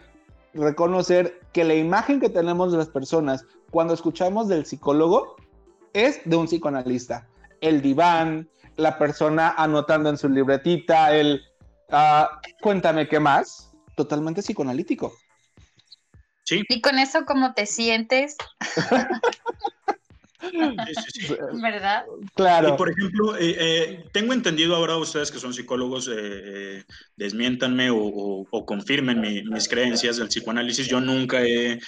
[0.55, 5.37] reconocer que la imagen que tenemos de las personas cuando escuchamos del psicólogo
[5.93, 7.29] es de un psicoanalista.
[7.61, 11.43] El diván, la persona anotando en su libretita, el
[11.91, 12.27] uh,
[12.61, 15.13] cuéntame qué más, totalmente psicoanalítico.
[16.45, 16.63] Sí.
[16.69, 18.37] ¿Y con eso cómo te sientes?
[21.63, 22.05] ¿Verdad?
[22.35, 22.69] Claro.
[22.71, 26.85] Y por ejemplo, eh, eh, tengo entendido ahora ustedes que son psicólogos, eh,
[27.17, 30.89] desmiéntanme o, o, confirmen mis creencias del psicoanálisis.
[30.89, 31.79] Yo nunca he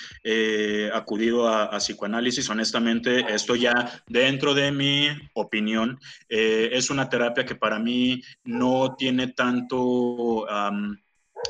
[0.92, 5.98] acudido a, psicoanálisis, honestamente, esto ya dentro de mi opinión,
[6.28, 10.46] es una terapia que para mí no tiene tanto...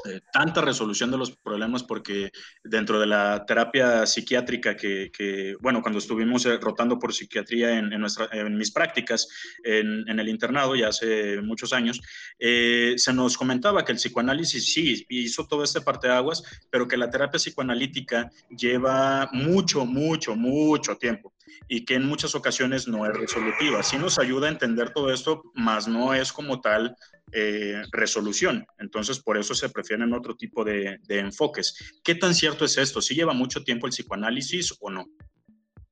[0.04, 2.30] Eh, tanta resolución de los problemas porque
[2.62, 8.28] dentro de la terapia psiquiátrica que, bueno, cuando estuvimos eh, rotando por psiquiatría en, nuestra,
[8.32, 9.28] en mis prácticas
[9.64, 12.00] en, el internado ya hace muchos años,
[12.38, 16.88] eh, se nos comentaba que el psicoanálisis sí hizo todo este parte de aguas, pero
[16.88, 21.35] que la terapia psicoanalítica lleva mucho, mucho, mucho tiempo
[21.68, 23.82] y que en muchas ocasiones no es resolutiva.
[23.82, 26.96] Sí nos ayuda a entender todo esto, más no es como tal
[27.32, 28.66] eh, resolución.
[28.78, 32.00] Entonces, por eso se prefieren otro tipo de, enfoques.
[32.04, 33.00] ¿Qué tan cierto es esto?
[33.00, 35.06] ¿Sí lleva mucho tiempo el psicoanálisis o no?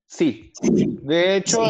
[0.06, 0.52] Sí.
[0.62, 1.60] De hecho,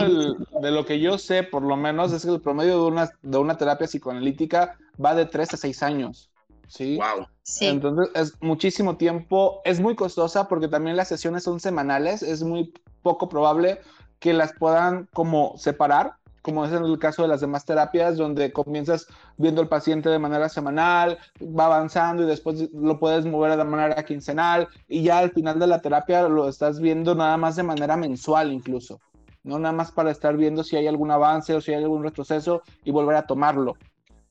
[0.60, 3.38] de lo que yo sé, por lo menos, es que el promedio de una, de
[3.38, 6.30] una terapia psicoanalítica va de 3 a 6 años.
[6.68, 6.96] ¿Sí?
[6.96, 7.26] Wow.
[7.42, 7.66] Sí.
[7.66, 12.72] Entonces es muchísimo tiempo, es muy costosa porque también las sesiones son semanales, es muy
[13.02, 13.80] poco probable
[14.18, 18.52] que las puedan como separar, como es en el caso de las demás terapias, donde
[18.52, 19.06] comienzas
[19.36, 24.02] viendo al paciente de manera semanal, va avanzando y después lo puedes mover de manera
[24.04, 27.96] quincenal y ya al final de la terapia lo estás viendo nada más de manera
[27.96, 29.00] mensual incluso,
[29.42, 32.62] no nada más para estar viendo si hay algún avance o si hay algún retroceso
[32.84, 33.76] y volver a tomarlo.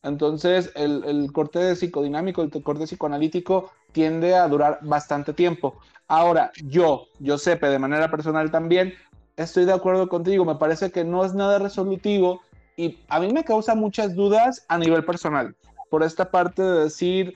[0.04, 5.80] Entonces, el, el corte psicodinámico, el corte psicoanalítico tiende a durar bastante tiempo.
[6.08, 8.94] Ahora, yo, yo sé, de manera personal también,
[9.38, 12.42] estoy de acuerdo contigo, me parece que no es nada resolutivo
[12.76, 15.56] y a mí me causa muchas dudas a nivel personal,
[15.90, 17.34] por esta parte de decir,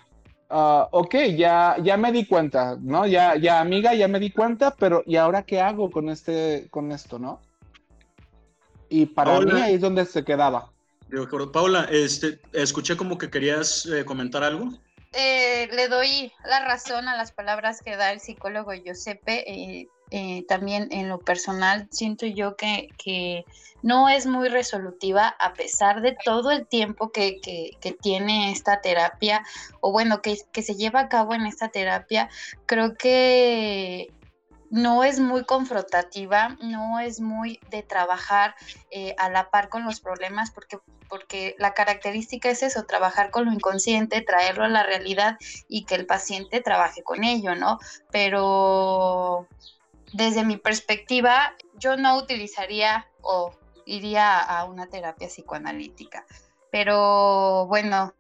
[0.50, 3.06] ah, ok, ya, ya me di cuenta, ¿no?
[3.08, 6.92] Ya, ya amiga, ya me di cuenta, pero ¿y ahora qué hago con, este, con
[6.92, 7.40] esto, no?
[8.90, 9.54] Y para Hola.
[9.54, 10.72] mí ahí es donde se quedaba.
[11.10, 11.52] De acuerdo.
[11.52, 14.70] Paula, este, escuché como que querías eh, comentar algo.
[15.14, 19.44] Eh, le doy la razón a las palabras que da el psicólogo Giuseppe.
[19.52, 23.44] eh, eh, también en lo personal siento yo que, que
[23.84, 28.80] no es muy resolutiva a pesar de todo el tiempo que, que- que tiene esta
[28.80, 29.44] terapia
[29.82, 32.30] o bueno, que, que se lleva a cabo en esta terapia.
[32.66, 34.14] Creo que
[34.70, 38.56] no es muy confrontativa, no es muy de trabajar
[38.92, 43.46] eh, a la par con los problemas porque porque la característica es eso, trabajar con
[43.46, 45.38] lo inconsciente, traerlo a la realidad
[45.68, 47.80] y que el paciente trabaje con ello, ¿no?
[48.12, 49.48] Pero
[50.14, 53.52] desde mi perspectiva, yo no utilizaría o
[53.86, 56.26] iría a una terapia psicoanalítica.
[56.72, 58.14] Pero bueno,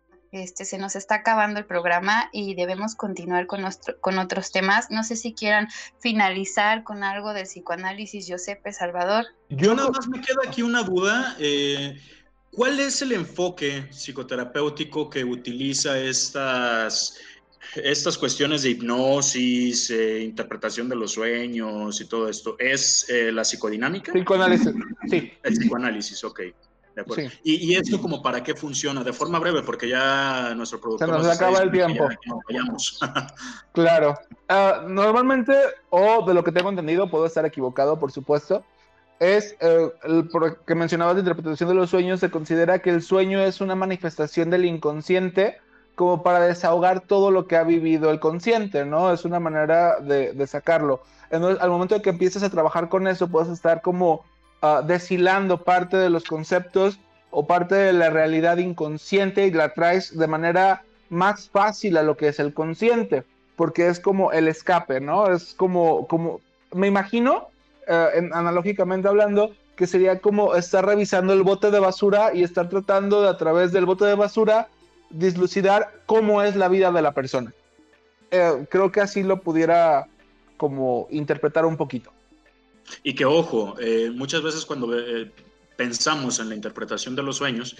[0.43, 4.89] este, se nos está acabando el programa y debemos continuar con, nuestro- con otros temas.
[4.91, 5.67] No sé si quieran
[5.99, 9.25] finalizar con algo del psicoanálisis, Giuseppe Salvador.
[9.49, 11.35] Yo nada más me queda aquí una duda.
[11.39, 11.99] eh,
[12.51, 17.15] ¿Cuál es el enfoque psicoterapéutico que utiliza estas,
[17.75, 22.55] estas cuestiones de hipnosis, eh, interpretación de los sueños y todo esto?
[22.57, 24.11] ¿Es eh, la psicodinámica?
[24.11, 24.73] Psicoanálisis,
[25.09, 25.33] sí.
[25.43, 26.41] El psicoanálisis, ok.
[26.97, 27.29] De acuerdo.
[27.29, 27.39] Sí.
[27.43, 29.03] ¿Y, y esto como para qué funciona?
[29.03, 31.07] De forma breve, porque ya nuestro productor...
[31.07, 32.09] Se nos acaba el tiempo.
[32.09, 32.99] ya- vayamos.
[33.71, 34.15] Claro.
[34.49, 35.53] Ah, normalmente,
[35.91, 38.63] o de lo que tengo entendido, puedo estar equivocado, por supuesto,
[39.19, 40.27] es eh, el
[40.65, 44.49] que mencionabas de interpretación de los sueños, se considera que el sueño es una manifestación
[44.49, 45.57] del inconsciente
[45.93, 49.13] como para desahogar todo lo que ha vivido el consciente, ¿no?
[49.13, 51.03] Es una manera de, de sacarlo.
[51.29, 54.23] Entonces, al momento de que empieces a trabajar con eso, puedes estar como
[54.61, 56.99] ah, deshilando parte de los conceptos
[57.31, 62.17] o parte de la realidad inconsciente y la traes de manera más fácil a lo
[62.17, 63.23] que es el consciente
[63.55, 65.31] porque es como el escape, ¿no?
[65.33, 66.41] Es como, como
[66.73, 67.47] me imagino,
[67.87, 73.21] en- analógicamente hablando, que sería como estar revisando el bote de basura y estar tratando
[73.23, 74.67] de a través del bote de basura
[75.09, 77.51] dislucidar cómo es la vida de la persona.
[78.31, 80.07] Eh, creo que así lo pudiera
[80.57, 82.11] como interpretar un poquito.
[83.03, 85.31] Y que ojo, eh, muchas veces cuando eh,
[85.75, 87.75] pensamos en la interpretación de los sueños,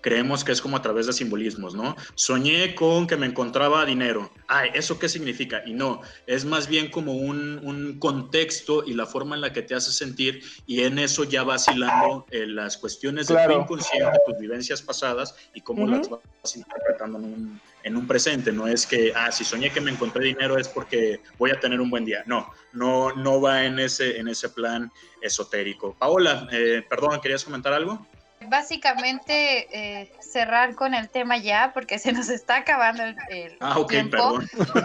[0.00, 1.96] creemos que es como a través de simbolismos, ¿no?
[2.14, 4.30] Soñé con que me encontraba dinero.
[4.46, 5.62] Ay, ¿eso qué significa?
[5.66, 9.62] Y no, es más bien como un, un contexto y la forma en la que
[9.62, 13.54] te hace sentir y en eso ya vacilando las cuestiones de Claro.
[13.56, 18.52] tu inconsciente, tus vivencias pasadas y cómo las vas interpretando en un, en un presente.
[18.52, 21.80] No es que, ah, si soñé que me encontré dinero es porque voy a tener
[21.80, 22.22] un buen día.
[22.26, 24.90] No, no, no va en ese, en ese plan
[25.20, 25.94] esotérico.
[25.98, 28.06] Paola, eh, perdón, ¿querías comentar algo?
[28.46, 29.68] Básicamente
[30.00, 34.10] eh, cerrar con el tema ya porque se nos está acabando el, el Ah, tiempo.
[34.16, 34.48] perdón.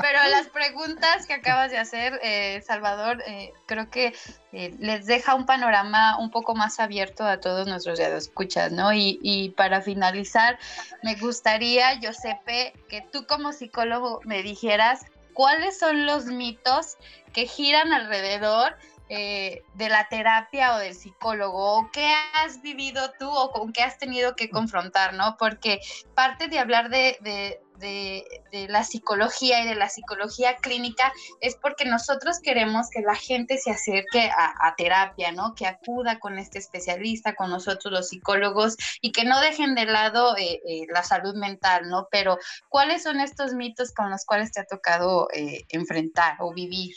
[0.00, 4.14] Pero las preguntas que acabas de hacer, eh, Salvador, eh, creo que
[4.52, 8.92] eh, les deja un panorama un poco más abierto a todos nuestros escuchas, ¿no?
[8.92, 10.58] Y, y para finalizar,
[11.02, 16.96] me gustaría, Giuseppe, que tú como psicólogo me dijeras cuáles son los mitos
[17.32, 18.76] que giran alrededor
[19.10, 23.82] eh, de la terapia o del psicólogo, o qué has vivido tú o con qué
[23.82, 25.36] has tenido que confrontar, ¿no?
[25.38, 25.80] Porque
[26.14, 31.86] parte de hablar de, de, de, la psicología y de la psicología clínica es porque
[31.86, 35.54] nosotros queremos que la gente se acerque a, terapia, ¿no?
[35.54, 40.36] Que acuda con este especialista, con nosotros los psicólogos y que no dejen de lado
[40.36, 42.08] eh, eh, la salud mental, ¿no?
[42.10, 42.36] Pero
[42.68, 45.28] ¿cuáles son estos mitos con los cuales te ha tocado
[45.70, 46.94] enfrentar o vivir?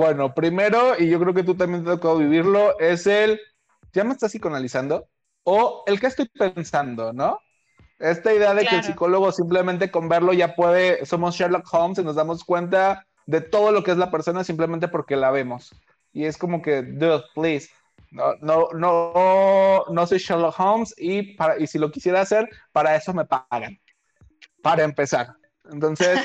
[0.00, 3.38] Bueno, primero, y yo creo que tú también te ha tocado vivirlo, es el,
[3.92, 5.10] ¿ya me estás psicoanalizando?
[5.42, 7.38] O el que estoy pensando, ¿no?
[7.98, 8.94] Esta idea de que el Claro.
[8.94, 13.72] psicólogo simplemente con verlo ya puede, somos Sherlock Holmes y nos damos cuenta de todo
[13.72, 15.70] lo que es la persona simplemente porque la vemos.
[16.14, 17.68] Y es como que, dude, please,
[18.10, 22.96] no, no, no, no soy Sherlock Holmes y, para, y si lo quisiera hacer, para
[22.96, 23.78] eso me pagan,
[24.62, 25.39] para empezar.
[25.72, 26.18] Entonces,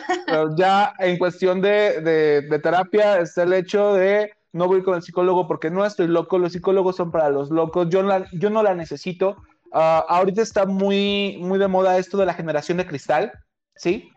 [0.57, 2.01] ya en cuestión de,
[2.49, 6.37] de, terapia está el hecho de no voy con el psicólogo porque no estoy loco,
[6.37, 9.35] los psicólogos son para los locos, yo, yo no la necesito.
[9.73, 13.33] Ah, ahorita está muy, muy de moda esto de la generación de cristal,
[13.75, 14.09] ¿sí?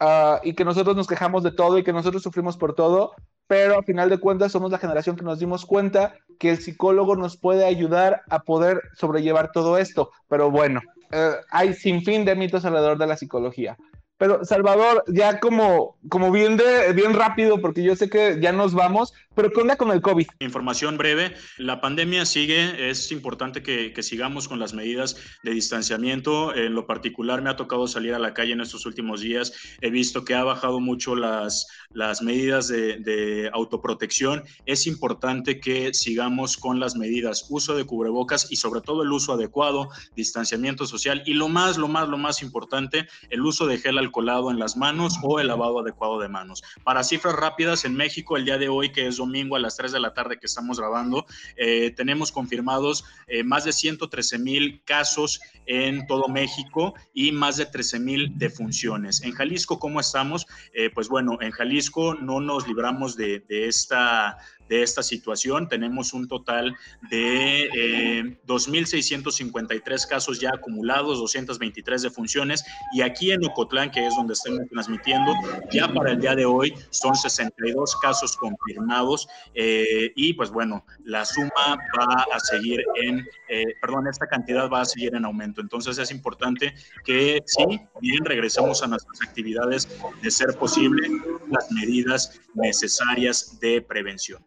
[0.00, 3.12] Ah, y que nosotros nos quejamos de todo y que nosotros sufrimos por todo,
[3.46, 7.14] pero a final de cuentas somos la generación que nos dimos cuenta que el psicólogo
[7.16, 10.10] nos puede ayudar a poder sobrellevar todo esto.
[10.28, 10.80] Pero bueno,
[11.12, 13.78] eh, hay sin fin de mitos alrededor de la psicología.
[14.18, 18.72] Pero Salvador, ya como, como bien, de, bien rápido, porque yo sé que ya nos
[18.72, 20.26] vamos, pero ¿qué onda con el COVID?
[20.38, 26.54] Información breve, la pandemia sigue, es importante que, que, sigamos con las medidas de distanciamiento.
[26.54, 29.52] En lo particular me ha tocado salir a la calle en estos últimos días,
[29.82, 34.44] he visto que ha bajado mucho las, las medidas de, de autoprotección.
[34.64, 39.34] Es importante que sigamos con las medidas, uso de cubrebocas y sobre todo el uso
[39.34, 43.98] adecuado, distanciamiento social y lo más, lo más, lo más importante, el uso de gel
[44.10, 46.62] colado en las manos o el lavado adecuado de manos.
[46.84, 49.92] Para cifras rápidas, en México el día de hoy, que es domingo a las 3
[49.92, 51.26] de la tarde que estamos grabando,
[51.56, 57.66] eh, tenemos confirmados eh, más de 113 mil casos en todo México y más de
[57.66, 59.22] 13 mil defunciones.
[59.22, 60.46] En Jalisco, ¿cómo estamos?
[60.72, 64.38] Eh, pues bueno, en Jalisco no nos libramos de, de esta
[64.68, 65.68] de esta situación.
[65.68, 66.76] Tenemos un total
[67.10, 74.34] de eh, 2.653 casos ya acumulados, 223 defunciones, y aquí en Ocotlán, que es donde
[74.34, 75.32] estamos transmitiendo,
[75.70, 81.24] ya para el día de hoy son 62 casos confirmados, eh, y pues bueno, la
[81.24, 85.60] suma va a seguir en, eh, perdón, esta cantidad va a seguir en aumento.
[85.60, 89.88] Entonces es importante que sí, bien regresemos a nuestras actividades
[90.22, 91.08] de ser posible
[91.50, 94.42] las medidas necesarias de prevención.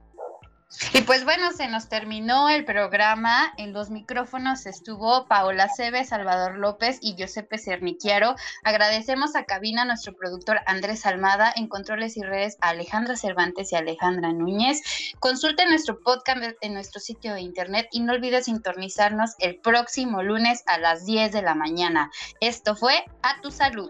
[0.93, 3.53] Y pues bueno, se nos terminó el programa.
[3.57, 8.36] En los micrófonos estuvo Paola Cebe, Salvador López y Giuseppe Cerniquiaro.
[8.63, 13.78] Agradecemos a cabina nuestro productor Andrés Almada, en controles y redes a Alejandra Cervantes y
[13.78, 14.82] Alejandra Núñez.
[15.20, 20.63] Consulte nuestro podcast en nuestro sitio de internet y no olvides sintonizarnos el próximo lunes
[20.67, 22.11] a las 10 de la mañana.
[22.41, 23.89] Esto fue A Tu Salud.